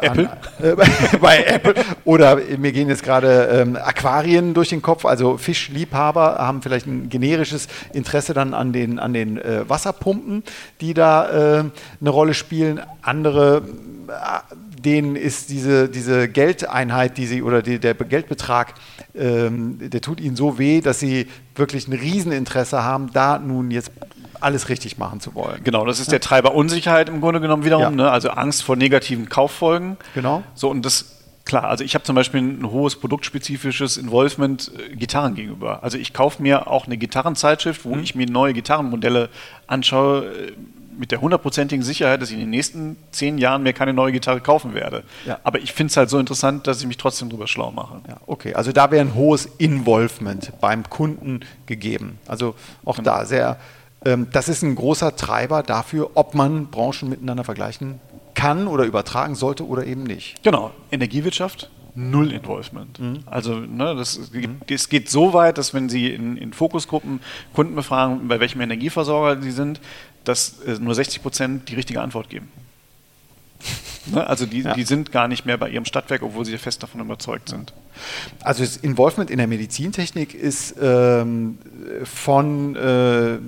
Apple? 0.00 0.30
An, 0.30 0.38
äh, 0.64 0.74
bei, 0.74 0.88
bei 1.20 1.44
Apple. 1.44 1.74
Oder 2.04 2.36
mir 2.58 2.72
gehen 2.72 2.88
jetzt 2.88 3.02
gerade 3.02 3.48
ähm, 3.52 3.76
Aquarien 3.76 4.54
durch 4.54 4.68
den 4.68 4.82
Kopf, 4.82 5.04
also 5.04 5.36
Fischliebhaber 5.36 6.38
haben 6.38 6.62
vielleicht 6.62 6.86
ein 6.86 7.08
generisches 7.08 7.68
Interesse 7.92 8.34
dann 8.34 8.54
an 8.54 8.72
den, 8.72 8.98
an 8.98 9.12
den 9.12 9.38
äh, 9.38 9.68
Wasserpumpen, 9.68 10.42
die 10.80 10.94
da 10.94 11.60
äh, 11.60 11.64
eine 12.00 12.10
Rolle 12.10 12.34
spielen. 12.34 12.80
Andere 13.02 13.62
äh, 14.08 14.54
denen 14.80 15.16
ist 15.16 15.50
diese, 15.50 15.88
diese 15.88 16.28
Geldeinheit, 16.28 17.18
die 17.18 17.26
sie 17.26 17.42
oder 17.42 17.62
die, 17.62 17.78
der 17.78 17.94
Geldbetrag, 17.94 18.74
ähm, 19.14 19.78
der 19.78 20.00
tut 20.00 20.20
ihnen 20.20 20.36
so 20.36 20.58
weh, 20.58 20.80
dass 20.80 21.00
sie 21.00 21.28
wirklich 21.54 21.86
ein 21.86 21.92
Rieseninteresse 21.92 22.82
haben, 22.82 23.10
da 23.12 23.38
nun 23.38 23.70
jetzt 23.70 23.90
alles 24.42 24.68
richtig 24.68 24.98
machen 24.98 25.20
zu 25.20 25.34
wollen. 25.34 25.62
Genau, 25.64 25.84
das 25.84 26.00
ist 26.00 26.12
der 26.12 26.20
Treiber 26.20 26.54
Unsicherheit 26.54 27.08
im 27.08 27.20
Grunde 27.20 27.40
genommen 27.40 27.64
wiederum, 27.64 27.82
Ja. 27.82 27.90
ne? 27.90 28.10
also 28.10 28.30
Angst 28.30 28.62
vor 28.62 28.76
negativen 28.76 29.28
Kauffolgen. 29.28 29.96
Genau. 30.14 30.42
So, 30.54 30.70
und 30.70 30.84
das, 30.84 31.16
klar, 31.44 31.64
also 31.64 31.84
ich 31.84 31.94
habe 31.94 32.04
zum 32.04 32.14
Beispiel 32.16 32.40
ein 32.40 32.70
hohes 32.70 32.96
produktspezifisches 32.96 33.96
Involvement 33.96 34.70
äh, 34.92 34.94
Gitarren 34.96 35.34
gegenüber. 35.34 35.82
Also 35.82 35.98
ich 35.98 36.12
kaufe 36.12 36.42
mir 36.42 36.68
auch 36.68 36.86
eine 36.86 36.96
Gitarrenzeitschrift, 36.96 37.84
Mhm. 37.84 37.90
wo 37.90 37.96
ich 37.96 38.14
mir 38.14 38.26
neue 38.30 38.52
Gitarrenmodelle 38.52 39.28
anschaue, 39.66 40.24
äh, 40.26 40.52
mit 40.98 41.12
der 41.12 41.22
hundertprozentigen 41.22 41.82
Sicherheit, 41.82 42.20
dass 42.20 42.28
ich 42.28 42.34
in 42.34 42.40
den 42.40 42.50
nächsten 42.50 42.96
zehn 43.10 43.38
Jahren 43.38 43.62
mir 43.62 43.72
keine 43.72 43.94
neue 43.94 44.12
Gitarre 44.12 44.40
kaufen 44.42 44.74
werde. 44.74 45.02
Ja. 45.24 45.38
Aber 45.44 45.58
ich 45.58 45.72
finde 45.72 45.90
es 45.92 45.96
halt 45.96 46.10
so 46.10 46.18
interessant, 46.18 46.66
dass 46.66 46.80
ich 46.82 46.86
mich 46.86 46.98
trotzdem 46.98 47.30
drüber 47.30 47.46
schlau 47.46 47.70
mache. 47.70 48.02
Ja, 48.06 48.18
okay, 48.26 48.52
also 48.52 48.70
da 48.70 48.90
wäre 48.90 49.00
ein 49.00 49.14
hohes 49.14 49.46
Involvement 49.56 50.52
beim 50.60 50.88
Kunden 50.90 51.40
gegeben. 51.64 52.18
Also 52.26 52.54
auch 52.84 52.98
da 52.98 53.24
sehr, 53.24 53.56
das 54.02 54.48
ist 54.48 54.62
ein 54.62 54.74
großer 54.76 55.14
Treiber 55.16 55.62
dafür, 55.62 56.12
ob 56.14 56.34
man 56.34 56.68
Branchen 56.68 57.08
miteinander 57.08 57.44
vergleichen 57.44 58.00
kann 58.34 58.66
oder 58.66 58.84
übertragen 58.84 59.34
sollte 59.34 59.66
oder 59.66 59.84
eben 59.86 60.04
nicht. 60.04 60.42
Genau, 60.42 60.70
Energiewirtschaft, 60.90 61.68
null 61.94 62.32
Involvement. 62.32 62.98
Mhm. 62.98 63.18
Also 63.26 63.56
ne, 63.56 63.94
das, 63.94 64.18
es 64.68 64.88
geht 64.88 65.10
so 65.10 65.32
weit, 65.34 65.58
dass 65.58 65.74
wenn 65.74 65.88
Sie 65.90 66.08
in, 66.08 66.36
in 66.36 66.52
Fokusgruppen 66.52 67.20
Kunden 67.52 67.74
befragen, 67.74 68.28
bei 68.28 68.40
welchem 68.40 68.60
Energieversorger 68.62 69.42
sie 69.42 69.50
sind, 69.50 69.80
dass 70.24 70.60
äh, 70.60 70.78
nur 70.80 70.94
60 70.94 71.20
Prozent 71.22 71.68
die 71.68 71.74
richtige 71.74 72.00
Antwort 72.00 72.30
geben. 72.30 72.48
ne, 74.06 74.26
also 74.26 74.46
die, 74.46 74.60
Ja. 74.62 74.74
die 74.74 74.84
sind 74.84 75.12
gar 75.12 75.28
nicht 75.28 75.44
mehr 75.44 75.58
bei 75.58 75.68
ihrem 75.68 75.84
Stadtwerk, 75.84 76.22
obwohl 76.22 76.44
sie 76.46 76.56
fest 76.56 76.82
davon 76.82 77.00
überzeugt 77.00 77.50
sind. 77.50 77.74
Also 78.42 78.62
das 78.62 78.78
Involvement 78.78 79.30
in 79.30 79.38
der 79.38 79.46
Medizintechnik 79.46 80.32
ist 80.34 80.76
ähm, 80.80 81.58
von 82.04 82.76
äh, 82.76 83.38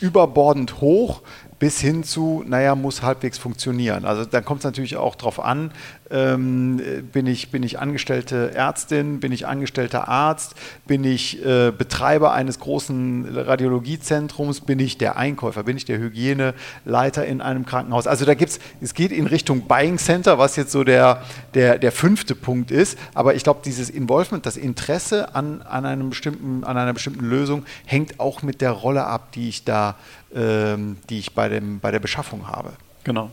überbordend 0.00 0.80
hoch 0.80 1.22
bis 1.58 1.80
hin 1.80 2.04
zu, 2.04 2.44
naja, 2.46 2.74
muss 2.74 3.02
halbwegs 3.02 3.38
funktionieren. 3.38 4.04
Also 4.04 4.24
dann 4.24 4.44
kommt 4.44 4.60
es 4.60 4.64
natürlich 4.64 4.96
auch 4.96 5.14
darauf 5.14 5.40
an, 5.40 5.70
ähm, 6.10 6.80
bin, 7.12 7.26
ich, 7.26 7.50
bin 7.50 7.62
ich 7.62 7.78
angestellte 7.78 8.52
Ärztin, 8.54 9.20
bin 9.20 9.32
ich 9.32 9.46
angestellter 9.46 10.08
Arzt, 10.08 10.54
bin 10.86 11.04
ich 11.04 11.44
äh, 11.44 11.72
Betreiber 11.76 12.32
eines 12.32 12.58
großen 12.58 13.36
Radiologiezentrums, 13.36 14.60
bin 14.60 14.78
ich 14.80 14.98
der 14.98 15.16
Einkäufer, 15.16 15.62
bin 15.62 15.76
ich 15.76 15.84
der 15.84 15.98
Hygieneleiter 15.98 17.24
in 17.24 17.40
einem 17.40 17.64
Krankenhaus. 17.64 18.06
Also 18.06 18.24
da 18.24 18.34
gibt 18.34 18.52
es, 18.52 18.60
es 18.80 18.94
geht 18.94 19.12
in 19.12 19.26
Richtung 19.26 19.62
Buying 19.62 19.98
Center, 19.98 20.38
was 20.38 20.56
jetzt 20.56 20.72
so 20.72 20.84
der, 20.84 21.22
der, 21.54 21.78
der 21.78 21.92
fünfte 21.92 22.34
Punkt 22.34 22.70
ist. 22.70 22.98
Aber 23.14 23.34
ich 23.34 23.42
glaube, 23.42 23.60
dieses 23.64 23.88
Involvement, 23.88 24.44
das 24.44 24.56
Interesse 24.56 25.34
an, 25.34 25.62
an, 25.62 25.86
einem 25.86 26.10
bestimmten, 26.10 26.64
an 26.64 26.76
einer 26.76 26.92
bestimmten 26.92 27.24
Lösung 27.24 27.64
hängt 27.86 28.20
auch 28.20 28.42
mit 28.42 28.60
der 28.60 28.72
Rolle 28.72 29.06
ab, 29.06 29.32
die 29.32 29.48
ich 29.48 29.64
da, 29.64 29.96
ähm, 30.34 30.96
die 31.08 31.18
ich 31.18 31.34
bei, 31.34 31.48
dem, 31.48 31.80
bei 31.80 31.90
der 31.90 32.00
Beschaffung 32.00 32.46
habe. 32.48 32.72
Genau. 33.04 33.30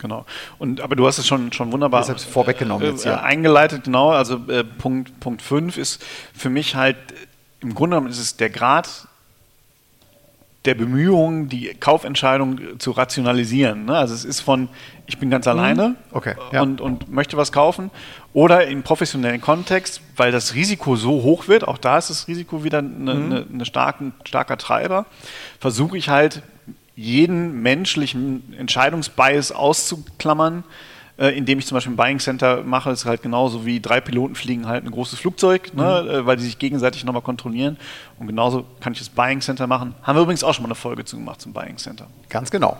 Genau. 0.00 0.24
Und, 0.58 0.80
aber 0.80 0.96
du 0.96 1.06
hast 1.06 1.18
es 1.18 1.26
schon, 1.26 1.52
schon 1.52 1.72
wunderbar 1.72 2.04
vorweggenommen 2.04 2.86
äh, 2.86 2.90
jetzt, 2.90 3.04
ja. 3.04 3.20
eingeleitet, 3.20 3.84
genau. 3.84 4.10
Also 4.10 4.36
äh, 4.48 4.64
Punkt, 4.64 5.20
Punkt 5.20 5.42
5 5.42 5.76
ist 5.76 6.04
für 6.34 6.50
mich 6.50 6.74
halt, 6.74 6.96
im 7.60 7.74
Grunde 7.74 7.96
genommen 7.96 8.10
ist 8.10 8.18
es 8.18 8.36
der 8.36 8.50
Grad 8.50 9.06
der 10.66 10.74
Bemühungen, 10.74 11.48
die 11.48 11.74
Kaufentscheidung 11.80 12.78
zu 12.78 12.90
rationalisieren. 12.90 13.86
Ne? 13.86 13.96
Also 13.96 14.14
es 14.14 14.26
ist 14.26 14.40
von, 14.40 14.68
ich 15.06 15.18
bin 15.18 15.30
ganz 15.30 15.46
alleine 15.46 15.90
mhm. 15.90 15.96
okay, 16.12 16.34
ja. 16.52 16.60
und, 16.60 16.82
und 16.82 17.10
möchte 17.10 17.38
was 17.38 17.50
kaufen 17.50 17.90
oder 18.34 18.66
im 18.66 18.82
professionellen 18.82 19.40
Kontext, 19.40 20.02
weil 20.16 20.32
das 20.32 20.54
Risiko 20.54 20.96
so 20.96 21.22
hoch 21.22 21.48
wird, 21.48 21.66
auch 21.66 21.78
da 21.78 21.96
ist 21.96 22.10
das 22.10 22.28
Risiko 22.28 22.62
wieder 22.62 22.78
eine, 22.78 22.88
mhm. 22.88 23.08
eine, 23.08 23.46
eine 23.52 23.64
starken, 23.64 24.12
starker 24.24 24.58
Treiber, 24.58 25.06
versuche 25.58 25.96
ich 25.96 26.10
halt 26.10 26.42
jeden 27.00 27.62
menschlichen 27.62 28.52
Entscheidungsbias 28.58 29.52
auszuklammern, 29.52 30.64
äh, 31.18 31.28
indem 31.36 31.58
ich 31.58 31.66
zum 31.66 31.76
Beispiel 31.76 31.94
ein 31.94 31.96
Buying 31.96 32.18
Center 32.18 32.62
mache, 32.62 32.90
ist 32.90 33.06
halt 33.06 33.22
genauso 33.22 33.64
wie 33.64 33.80
drei 33.80 34.02
Piloten 34.02 34.34
fliegen 34.34 34.66
halt 34.66 34.84
ein 34.84 34.90
großes 34.90 35.18
Flugzeug, 35.18 35.74
ne, 35.74 36.02
mhm. 36.02 36.10
äh, 36.10 36.26
weil 36.26 36.36
die 36.36 36.44
sich 36.44 36.58
gegenseitig 36.58 37.04
nochmal 37.04 37.22
kontrollieren. 37.22 37.78
Und 38.18 38.26
genauso 38.26 38.66
kann 38.80 38.92
ich 38.92 38.98
das 38.98 39.08
Buying 39.08 39.40
Center 39.40 39.66
machen. 39.66 39.94
Haben 40.02 40.16
wir 40.16 40.22
übrigens 40.22 40.44
auch 40.44 40.52
schon 40.52 40.62
mal 40.62 40.68
eine 40.68 40.74
Folge 40.74 41.06
zu 41.06 41.16
gemacht 41.16 41.40
zum 41.40 41.54
Buying 41.54 41.78
Center. 41.78 42.06
Ganz 42.28 42.50
genau. 42.50 42.76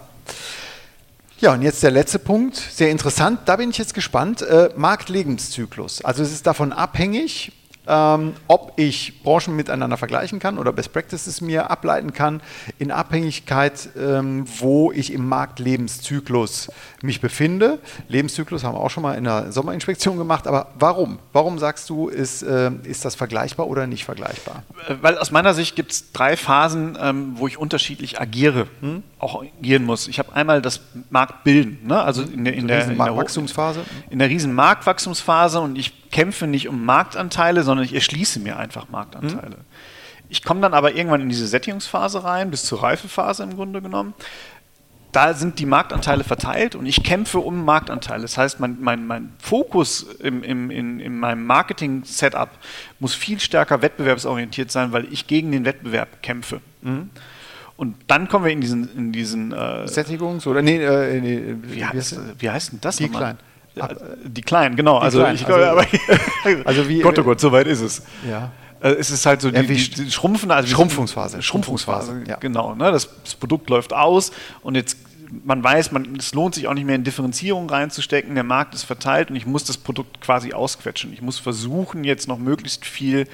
Ja, 1.38 1.54
und 1.54 1.62
jetzt 1.62 1.82
der 1.82 1.90
letzte 1.90 2.18
Punkt, 2.18 2.56
sehr 2.56 2.90
interessant, 2.90 3.40
da 3.46 3.56
bin 3.56 3.70
ich 3.70 3.78
jetzt 3.78 3.94
gespannt. 3.94 4.42
Äh, 4.42 4.68
Marktlebenszyklus. 4.76 6.04
Also 6.04 6.22
es 6.22 6.30
ist 6.30 6.46
davon 6.46 6.74
abhängig, 6.74 7.52
ähm, 7.90 8.34
ob 8.46 8.72
ich 8.76 9.22
Branchen 9.22 9.56
miteinander 9.56 9.96
vergleichen 9.96 10.38
kann 10.38 10.58
oder 10.58 10.72
Best 10.72 10.92
Practices 10.92 11.40
mir 11.40 11.70
ableiten 11.70 12.12
kann, 12.12 12.40
in 12.78 12.92
Abhängigkeit, 12.92 13.90
ähm, 13.98 14.44
wo 14.60 14.92
ich 14.92 15.12
im 15.12 15.28
Marktlebenszyklus 15.28 16.70
mich 17.02 17.20
befinde. 17.20 17.80
Lebenszyklus 18.08 18.62
haben 18.62 18.76
wir 18.76 18.80
auch 18.80 18.90
schon 18.90 19.02
mal 19.02 19.14
in 19.14 19.24
der 19.24 19.50
Sommerinspektion 19.50 20.16
gemacht, 20.16 20.46
aber 20.46 20.68
warum? 20.78 21.18
Warum 21.32 21.58
sagst 21.58 21.90
du, 21.90 22.08
ist, 22.08 22.42
äh, 22.42 22.70
ist 22.84 23.04
das 23.04 23.16
vergleichbar 23.16 23.66
oder 23.66 23.88
nicht 23.88 24.04
vergleichbar? 24.04 24.62
Äh, 24.88 24.94
weil 25.02 25.18
aus 25.18 25.32
meiner 25.32 25.52
Sicht 25.52 25.74
gibt 25.74 25.90
es 25.90 26.12
drei 26.12 26.36
Phasen, 26.36 26.96
ähm, 27.00 27.32
wo 27.34 27.48
ich 27.48 27.58
unterschiedlich 27.58 28.20
agiere, 28.20 28.68
hm? 28.80 29.02
Auch 29.20 29.42
agieren 29.42 29.84
muss. 29.84 30.08
Ich 30.08 30.18
habe 30.18 30.34
einmal 30.34 30.62
das 30.62 30.80
Marktbilden, 31.10 31.86
ne? 31.86 32.02
also 32.02 32.22
in 32.22 32.44
der, 32.44 32.54
in 32.54 32.66
der, 32.66 32.88
in 32.88 32.98
der 32.98 33.16
Wachstumsphase. 33.16 33.84
In 34.08 34.18
der 34.18 34.28
riesen 34.28 34.54
Marktwachstumsphase 34.54 35.60
und 35.60 35.76
ich 35.76 36.10
kämpfe 36.10 36.46
nicht 36.46 36.68
um 36.68 36.84
Marktanteile, 36.84 37.62
sondern 37.62 37.84
ich 37.84 37.94
erschließe 37.94 38.40
mir 38.40 38.56
einfach 38.56 38.88
Marktanteile. 38.88 39.56
Hm? 39.56 39.64
Ich 40.28 40.42
komme 40.42 40.60
dann 40.60 40.74
aber 40.74 40.94
irgendwann 40.94 41.20
in 41.20 41.28
diese 41.28 41.46
Sättigungsphase 41.46 42.24
rein, 42.24 42.50
bis 42.50 42.64
zur 42.64 42.82
Reifephase 42.82 43.42
im 43.42 43.56
Grunde 43.56 43.82
genommen 43.82 44.14
da 45.12 45.34
sind 45.34 45.58
die 45.58 45.66
Marktanteile 45.66 46.24
verteilt 46.24 46.74
und 46.74 46.86
ich 46.86 47.02
kämpfe 47.02 47.40
um 47.40 47.64
Marktanteile. 47.64 48.22
Das 48.22 48.38
heißt, 48.38 48.60
mein, 48.60 48.78
mein, 48.80 49.06
mein 49.06 49.32
Fokus 49.38 50.02
im, 50.02 50.42
im, 50.42 50.70
in, 50.70 51.00
in 51.00 51.18
meinem 51.18 51.44
Marketing-Setup 51.46 52.50
muss 53.00 53.14
viel 53.14 53.40
stärker 53.40 53.82
wettbewerbsorientiert 53.82 54.70
sein, 54.70 54.92
weil 54.92 55.12
ich 55.12 55.26
gegen 55.26 55.50
den 55.50 55.64
Wettbewerb 55.64 56.22
kämpfe. 56.22 56.60
Mhm. 56.82 57.10
Und 57.80 57.96
dann 58.08 58.28
kommen 58.28 58.44
wir 58.44 58.52
in 58.52 58.60
diesen, 58.60 58.94
in 58.94 59.10
diesen 59.10 59.52
äh, 59.52 59.86
Sättigungs- 59.86 60.46
oder 60.46 60.60
nee, 60.60 60.84
äh, 60.84 61.18
nee 61.18 61.54
wie, 61.62 61.82
heißt, 61.82 62.20
wie 62.38 62.50
heißt 62.50 62.72
denn 62.72 62.80
das? 62.82 62.96
Die 62.96 63.08
Kleinen. 63.08 63.38
Die 64.22 64.42
Kleinen, 64.42 64.76
genau. 64.76 64.98
Die 64.98 65.04
also, 65.06 65.20
Kleinen. 65.20 65.36
ich, 65.36 65.46
also, 65.46 65.64
aber, 65.64 65.86
also 66.66 66.88
wie, 66.90 67.00
Gott, 67.00 67.18
oh 67.18 67.22
Gott, 67.22 67.40
so 67.40 67.52
weit 67.52 67.66
ist 67.66 67.80
es. 67.80 68.02
Ja. 68.28 68.52
Äh, 68.82 68.90
es 68.90 69.10
ist 69.10 69.24
halt 69.24 69.40
so 69.40 69.50
die, 69.50 69.66
die, 69.66 69.90
die 69.92 70.10
Schrumpfen, 70.10 70.50
also 70.50 70.68
Schrumpfungsphase. 70.68 71.40
Schrumpfungsphase, 71.40 72.24
ja. 72.28 72.36
genau. 72.36 72.74
Ne? 72.74 72.92
Das, 72.92 73.08
das, 73.24 73.34
Produkt 73.36 73.70
läuft 73.70 73.94
aus 73.94 74.30
und 74.62 74.74
jetzt 74.74 74.98
man 75.42 75.64
weiß, 75.64 75.90
man, 75.92 76.16
es 76.16 76.34
lohnt 76.34 76.56
sich 76.56 76.68
auch 76.68 76.74
nicht 76.74 76.84
mehr 76.84 76.96
in 76.96 77.04
Differenzierung 77.04 77.70
reinzustecken. 77.70 78.34
Der 78.34 78.44
Markt 78.44 78.74
ist 78.74 78.82
verteilt 78.82 79.30
und 79.30 79.36
ich 79.36 79.46
muss 79.46 79.64
das 79.64 79.78
Produkt 79.78 80.20
quasi 80.20 80.52
ausquetschen. 80.52 81.14
Ich 81.14 81.22
muss 81.22 81.38
versuchen, 81.38 82.04
jetzt 82.04 82.28
noch 82.28 82.38
möglichst 82.38 82.84
viel 82.84 83.26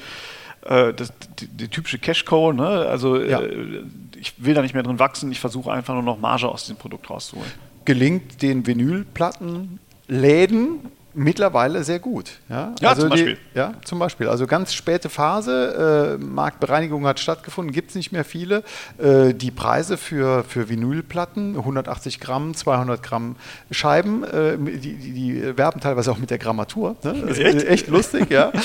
äh, 0.69 0.95
das, 0.95 1.13
die, 1.39 1.49
die, 1.49 1.69
typische 1.69 1.99
Cash-Cow, 1.99 2.53
ne? 2.53 2.67
also 2.67 3.21
ja. 3.21 3.41
äh, 3.41 3.83
ich 4.19 4.35
will 4.39 4.55
da 4.55 4.63
nicht 4.63 4.75
mehr 4.75 4.83
drin 4.83 4.99
wachsen, 4.99 5.31
ich 5.33 5.41
versuche 5.41 5.73
einfach 5.73 5.95
nur 5.95 6.03
noch 6.03 6.19
Marge 6.19 6.49
aus 6.49 6.63
diesem 6.63 6.77
Produkt 6.77 7.11
rauszuholen. 7.11 7.51
Gelingt 7.85 8.43
den 8.43 8.67
Vinylplattenläden 8.67 10.81
Mittlerweile 11.19 11.83
sehr 11.83 11.99
gut. 11.99 12.33
Ja, 12.51 12.75
ja 12.79 12.91
also 12.91 13.03
zum 13.03 13.11
Beispiel. 13.11 13.39
Die, 13.55 13.59
ja, 13.59 13.73
zum 13.85 13.99
Beispiel. 13.99 14.29
Also 14.29 14.47
ganz 14.47 14.75
späte 14.75 15.09
Phase, 15.09 16.19
äh, 16.21 16.23
Marktbereinigung 16.23 17.07
hat 17.07 17.21
stattgefunden, 17.21 17.73
gibt 17.73 17.89
es 17.89 17.97
nicht 17.97 18.13
mehr 18.13 18.25
viele. 18.25 18.63
Äh, 18.99 19.33
die 19.33 19.51
Preise 19.51 19.97
für, 19.97 20.45
für 20.45 20.69
Vinylplatten, 20.69 21.57
180 21.57 22.21
Gramm, 22.21 22.53
200 22.53 23.03
Gramm 23.03 23.37
Scheiben, 23.71 24.25
äh, 24.25 24.59
die, 24.59 24.93
die, 24.93 25.13
die, 25.13 25.57
werben 25.57 25.81
teilweise 25.81 26.13
auch 26.13 26.19
mit 26.19 26.29
der 26.29 26.37
Grammatur. 26.37 26.97
Ne? 27.03 27.25
Das 27.27 27.39
echt? 27.39 27.57
ist 27.57 27.67
echt 27.67 27.89
lustig, 27.89 28.31
ja. 28.31 28.53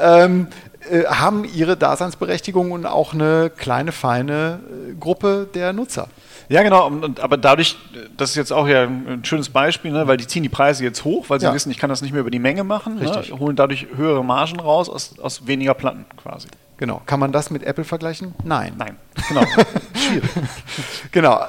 ähm, 0.00 0.48
äh, 0.90 1.04
haben 1.04 1.44
ihre 1.44 1.76
Daseinsberechtigung 1.76 2.72
und 2.72 2.86
auch 2.86 3.12
eine 3.12 3.50
kleine, 3.54 3.92
feine 3.92 4.60
äh, 4.90 4.94
Gruppe 4.94 5.48
der 5.52 5.72
Nutzer. 5.72 6.08
Ja, 6.48 6.62
genau. 6.62 6.86
Und, 6.86 7.20
aber 7.20 7.36
dadurch, 7.36 7.76
das 8.16 8.30
ist 8.30 8.36
jetzt 8.36 8.52
auch 8.52 8.66
ja 8.66 8.84
ein 8.84 9.22
schönes 9.24 9.50
Beispiel, 9.50 9.92
ne, 9.92 10.06
weil 10.06 10.16
die 10.16 10.26
ziehen 10.26 10.42
die 10.42 10.48
Preise 10.48 10.82
jetzt 10.82 11.04
hoch, 11.04 11.26
weil 11.28 11.40
sie 11.40 11.46
ja. 11.46 11.54
wissen, 11.54 11.70
ich 11.70 11.78
kann 11.78 11.90
das 11.90 12.00
nicht 12.00 12.12
mehr 12.12 12.22
über 12.22 12.30
die 12.30 12.38
Menge 12.38 12.64
machen. 12.64 12.96
Ne, 12.96 13.22
holen 13.38 13.54
dadurch 13.54 13.86
höhere 13.94 14.24
Margen 14.24 14.58
raus 14.58 14.88
aus, 14.88 15.18
aus 15.18 15.46
weniger 15.46 15.74
Platten 15.74 16.06
quasi. 16.16 16.48
Genau. 16.78 17.02
Kann 17.06 17.20
man 17.20 17.32
das 17.32 17.50
mit 17.50 17.64
Apple 17.64 17.84
vergleichen? 17.84 18.34
Nein. 18.44 18.72
Nein. 18.78 18.96
Genau. 19.28 19.42
Schwierig. 19.94 20.30
genau. 21.12 21.44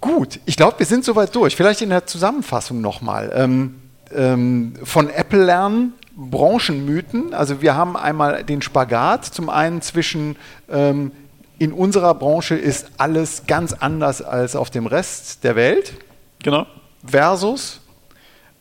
Gut, 0.00 0.40
ich 0.46 0.56
glaube, 0.56 0.78
wir 0.78 0.86
sind 0.86 1.04
soweit 1.04 1.34
durch. 1.34 1.54
Vielleicht 1.54 1.82
in 1.82 1.90
der 1.90 2.06
Zusammenfassung 2.06 2.80
nochmal. 2.80 3.32
Ähm, 3.34 3.82
ähm, 4.14 4.74
von 4.82 5.10
Apple 5.10 5.44
lernen, 5.44 5.94
Branchenmythen. 6.16 7.34
Also 7.34 7.62
wir 7.62 7.74
haben 7.74 7.96
einmal 7.96 8.44
den 8.44 8.62
Spagat, 8.62 9.24
zum 9.24 9.48
einen 9.48 9.82
zwischen 9.82 10.36
ähm, 10.70 11.12
in 11.58 11.72
unserer 11.72 12.14
Branche 12.14 12.56
ist 12.56 12.90
alles 12.98 13.44
ganz 13.46 13.72
anders 13.72 14.20
als 14.20 14.56
auf 14.56 14.70
dem 14.70 14.86
Rest 14.86 15.44
der 15.44 15.54
Welt. 15.54 15.94
Genau. 16.42 16.66
Versus 17.04 17.81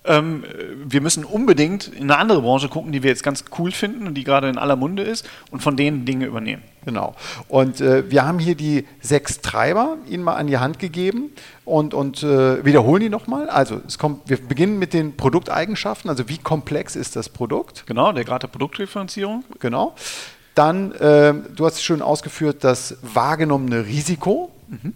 ähm, 0.04 0.44
wir 0.86 1.02
müssen 1.02 1.24
unbedingt 1.26 1.88
in 1.88 2.04
eine 2.04 2.18
andere 2.18 2.42
Branche 2.42 2.70
gucken, 2.70 2.92
die 2.92 3.04
wir 3.04 3.10
jetzt 3.10 3.24
ganz 3.24 3.46
cool 3.60 3.72
finden 3.72 4.08
und 4.08 4.16
die 4.16 4.24
gerade 4.24 4.50
in 4.50 4.58
aller 4.58 4.76
Munde 4.76 5.04
ist 5.04 5.30
und 5.52 5.62
von 5.62 5.78
denen 5.78 6.06
Dinge 6.06 6.26
übernehmen. 6.26 6.64
Genau. 6.86 7.16
Und 7.48 7.82
äh, 7.82 8.10
wir 8.10 8.26
haben 8.26 8.40
hier 8.40 8.56
die 8.56 8.88
sechs 9.02 9.42
Treiber 9.42 9.98
Ihnen 10.08 10.24
mal 10.24 10.36
an 10.36 10.48
die 10.48 10.58
Hand 10.58 10.80
gegeben 10.80 11.30
und, 11.66 11.94
und 11.94 12.24
äh, 12.24 12.66
wiederholen 12.66 13.02
die 13.02 13.10
nochmal. 13.10 13.50
Also 13.50 13.82
es 13.86 14.00
kommt, 14.00 14.28
wir 14.28 14.38
beginnen 14.38 14.80
mit 14.80 14.94
den 14.94 15.16
Produkteigenschaften, 15.16 16.10
also 16.10 16.28
wie 16.28 16.40
komplex 16.40 16.96
ist 16.96 17.16
das 17.16 17.30
Produkt? 17.30 17.86
Genau, 17.86 18.12
der 18.12 18.26
Grad 18.26 18.42
der 18.42 18.48
Produktdifferenzierung. 18.48 19.44
Genau. 19.60 19.96
Dann, 20.56 20.92
äh, 20.94 21.34
du 21.56 21.66
hast 21.66 21.84
schön 21.84 22.02
ausgeführt, 22.02 22.64
das 22.64 22.98
wahrgenommene 23.04 23.86
Risiko. 23.86 24.52
Mhm. 24.68 24.94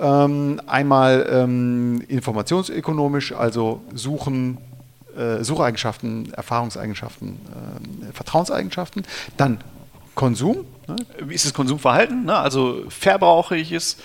Ähm, 0.00 0.60
einmal 0.66 1.28
ähm, 1.30 2.02
informationsökonomisch, 2.06 3.32
also 3.32 3.82
Suchen, 3.94 4.58
äh, 5.16 5.42
Sucheigenschaften, 5.42 6.32
Erfahrungseigenschaften, 6.32 7.40
äh, 8.08 8.12
Vertrauenseigenschaften. 8.12 9.04
Dann 9.36 9.58
Konsum. 10.14 10.66
Ne? 10.86 10.96
Wie 11.20 11.34
ist 11.34 11.44
das 11.44 11.54
Konsumverhalten? 11.54 12.24
Ne? 12.24 12.36
Also 12.36 12.84
verbrauche 12.88 13.56
ich 13.56 13.72
es? 13.72 13.96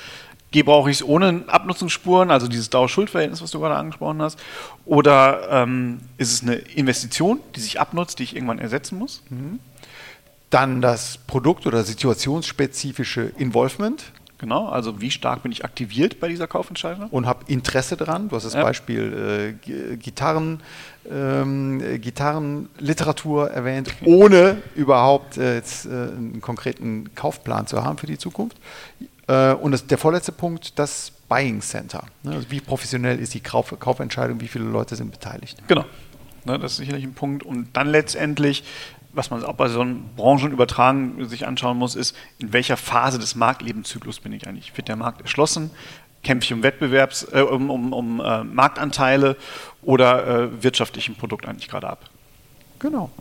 Gebrauche 0.51 0.91
ich 0.91 0.97
es 0.97 1.03
ohne 1.03 1.43
Abnutzungsspuren, 1.47 2.29
also 2.29 2.47
dieses 2.47 2.69
Dauer-Schuld-Verhältnis, 2.69 3.41
was 3.41 3.49
du 3.49 3.59
gerade 3.59 3.75
angesprochen 3.75 4.21
hast? 4.21 4.37
Oder 4.85 5.47
ähm, 5.49 6.01
ist 6.17 6.31
es 6.31 6.43
eine 6.43 6.53
Investition, 6.53 7.39
die 7.55 7.59
sich 7.59 7.79
abnutzt, 7.79 8.19
die 8.19 8.23
ich 8.23 8.35
irgendwann 8.35 8.59
ersetzen 8.59 8.99
muss? 8.99 9.23
Mhm. 9.29 9.57
Dann 10.51 10.81
das 10.81 11.17
Produkt- 11.25 11.65
oder 11.65 11.83
situationsspezifische 11.83 13.31
Involvement. 13.37 14.03
Genau, 14.43 14.67
also 14.67 14.99
wie 14.99 15.09
stark 15.09 15.41
bin 15.43 15.53
ich 15.53 15.63
aktiviert 15.63 16.19
bei 16.19 16.27
dieser 16.27 16.47
Kaufentscheidung? 16.47 17.07
Und 17.11 17.25
habe 17.25 17.45
Interesse 17.47 17.95
daran. 17.95 18.27
Du 18.27 18.35
hast 18.35 18.43
das 18.43 18.55
ja. 18.55 18.61
Beispiel 18.61 19.55
äh, 19.65 19.95
Gitarren, 19.95 20.59
ähm, 21.09 21.81
Gitarrenliteratur 22.01 23.51
erwähnt, 23.51 23.95
ohne 24.03 24.61
überhaupt 24.75 25.37
äh, 25.37 25.55
jetzt, 25.55 25.85
äh, 25.85 25.91
einen 25.91 26.41
konkreten 26.41 27.15
Kaufplan 27.15 27.67
zu 27.67 27.85
haben 27.85 27.97
für 27.97 28.07
die 28.07 28.17
Zukunft. 28.17 28.57
Äh, 29.27 29.53
und 29.53 29.71
das, 29.71 29.87
der 29.87 29.97
vorletzte 29.97 30.33
Punkt, 30.33 30.77
das 30.77 31.13
Buying 31.29 31.61
Center. 31.61 32.03
Ne? 32.23 32.33
Also 32.33 32.51
wie 32.51 32.59
professionell 32.59 33.19
ist 33.19 33.33
die 33.33 33.39
Kauf, 33.39 33.73
Kaufentscheidung, 33.79 34.41
wie 34.41 34.49
viele 34.49 34.65
Leute 34.65 34.97
sind 34.97 35.09
beteiligt? 35.09 35.57
Genau. 35.69 35.85
Ne, 36.45 36.59
das 36.59 36.73
ist 36.73 36.77
sicherlich 36.79 37.05
ein 37.05 37.13
Punkt. 37.13 37.43
Und 37.43 37.69
dann 37.73 37.87
letztendlich, 37.87 38.65
was 39.13 39.29
man 39.29 39.43
auch 39.45 39.53
bei 39.53 39.69
so 39.69 39.81
einem 39.81 40.03
Branchenübertragen 40.15 41.27
sich 41.27 41.47
anschauen 41.47 41.77
muss, 41.77 41.95
ist, 41.95 42.15
in 42.39 42.51
welcher 42.51 42.77
Phase 42.77 43.19
des 43.19 43.35
Marktlebenszyklus 43.35 44.19
bin 44.19 44.33
ich 44.33 44.47
eigentlich? 44.47 44.75
Wird 44.75 44.87
der 44.87 44.95
Markt 44.95 45.21
erschlossen? 45.21 45.71
Kämpfe 46.23 46.45
ich 46.45 46.53
um 46.53 46.63
Wettbewerbs, 46.63 47.27
äh, 47.31 47.41
um, 47.41 47.69
um, 47.69 47.93
um 47.93 48.19
äh, 48.19 48.43
Marktanteile 48.43 49.37
oder 49.81 50.27
äh, 50.27 50.63
wirtschafte 50.63 50.99
ich 50.99 51.09
ein 51.09 51.15
Produkt 51.15 51.47
eigentlich 51.47 51.69
gerade 51.69 51.89
ab? 51.89 52.09
Genau. 52.79 53.11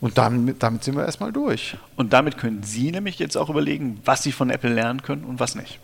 Und 0.00 0.16
dann, 0.18 0.58
damit 0.58 0.82
sind 0.82 0.96
wir 0.96 1.04
erstmal 1.04 1.32
durch. 1.32 1.76
Und 1.96 2.12
damit 2.12 2.38
können 2.38 2.62
Sie 2.62 2.90
nämlich 2.90 3.18
jetzt 3.18 3.36
auch 3.36 3.50
überlegen, 3.50 4.00
was 4.04 4.22
Sie 4.22 4.32
von 4.32 4.50
Apple 4.50 4.72
lernen 4.72 5.02
können 5.02 5.24
und 5.24 5.40
was 5.40 5.54
nicht. 5.54 5.78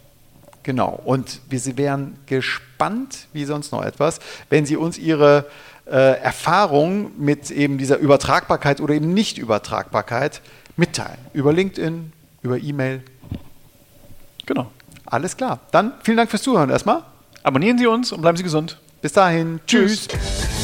Genau. 0.63 1.01
Und 1.05 1.41
wir 1.49 1.77
wären 1.77 2.19
gespannt, 2.27 3.29
wie 3.33 3.45
sonst 3.45 3.71
noch 3.73 3.85
etwas, 3.85 4.21
wenn 4.49 4.67
Sie 4.67 4.77
uns 4.77 4.99
Ihre 4.99 5.47
äh, 5.87 6.21
Erfahrung 6.21 7.13
mit 7.19 7.51
eben 7.51 7.79
dieser 7.79 7.99
Übertragbarkeit 7.99 8.81
oder 8.81 8.95
eben 8.95 9.15
Nicht-Übertragbarkeit 9.15 10.43
mitteilen. 10.77 11.19
Über 11.33 11.53
LinkedIn, 11.53 12.13
über 12.43 12.59
E-Mail. 12.59 13.03
Genau. 14.47 14.71
Alles 15.05 15.37
klar. 15.37 15.61
Dann 15.71 15.93
vielen 16.03 16.17
Dank 16.17 16.31
fürs 16.31 16.43
Zuhören 16.43 16.71
erstmal. 16.71 17.03
Abonnieren 17.43 17.79
Sie 17.79 17.87
uns 17.87 18.13
und 18.13 18.21
bleiben 18.21 18.37
Sie 18.37 18.43
gesund. 18.43 18.79
Bis 19.01 19.13
dahin. 19.13 19.61
Tschüss. 19.67 20.09
Tschüss. 20.09 20.56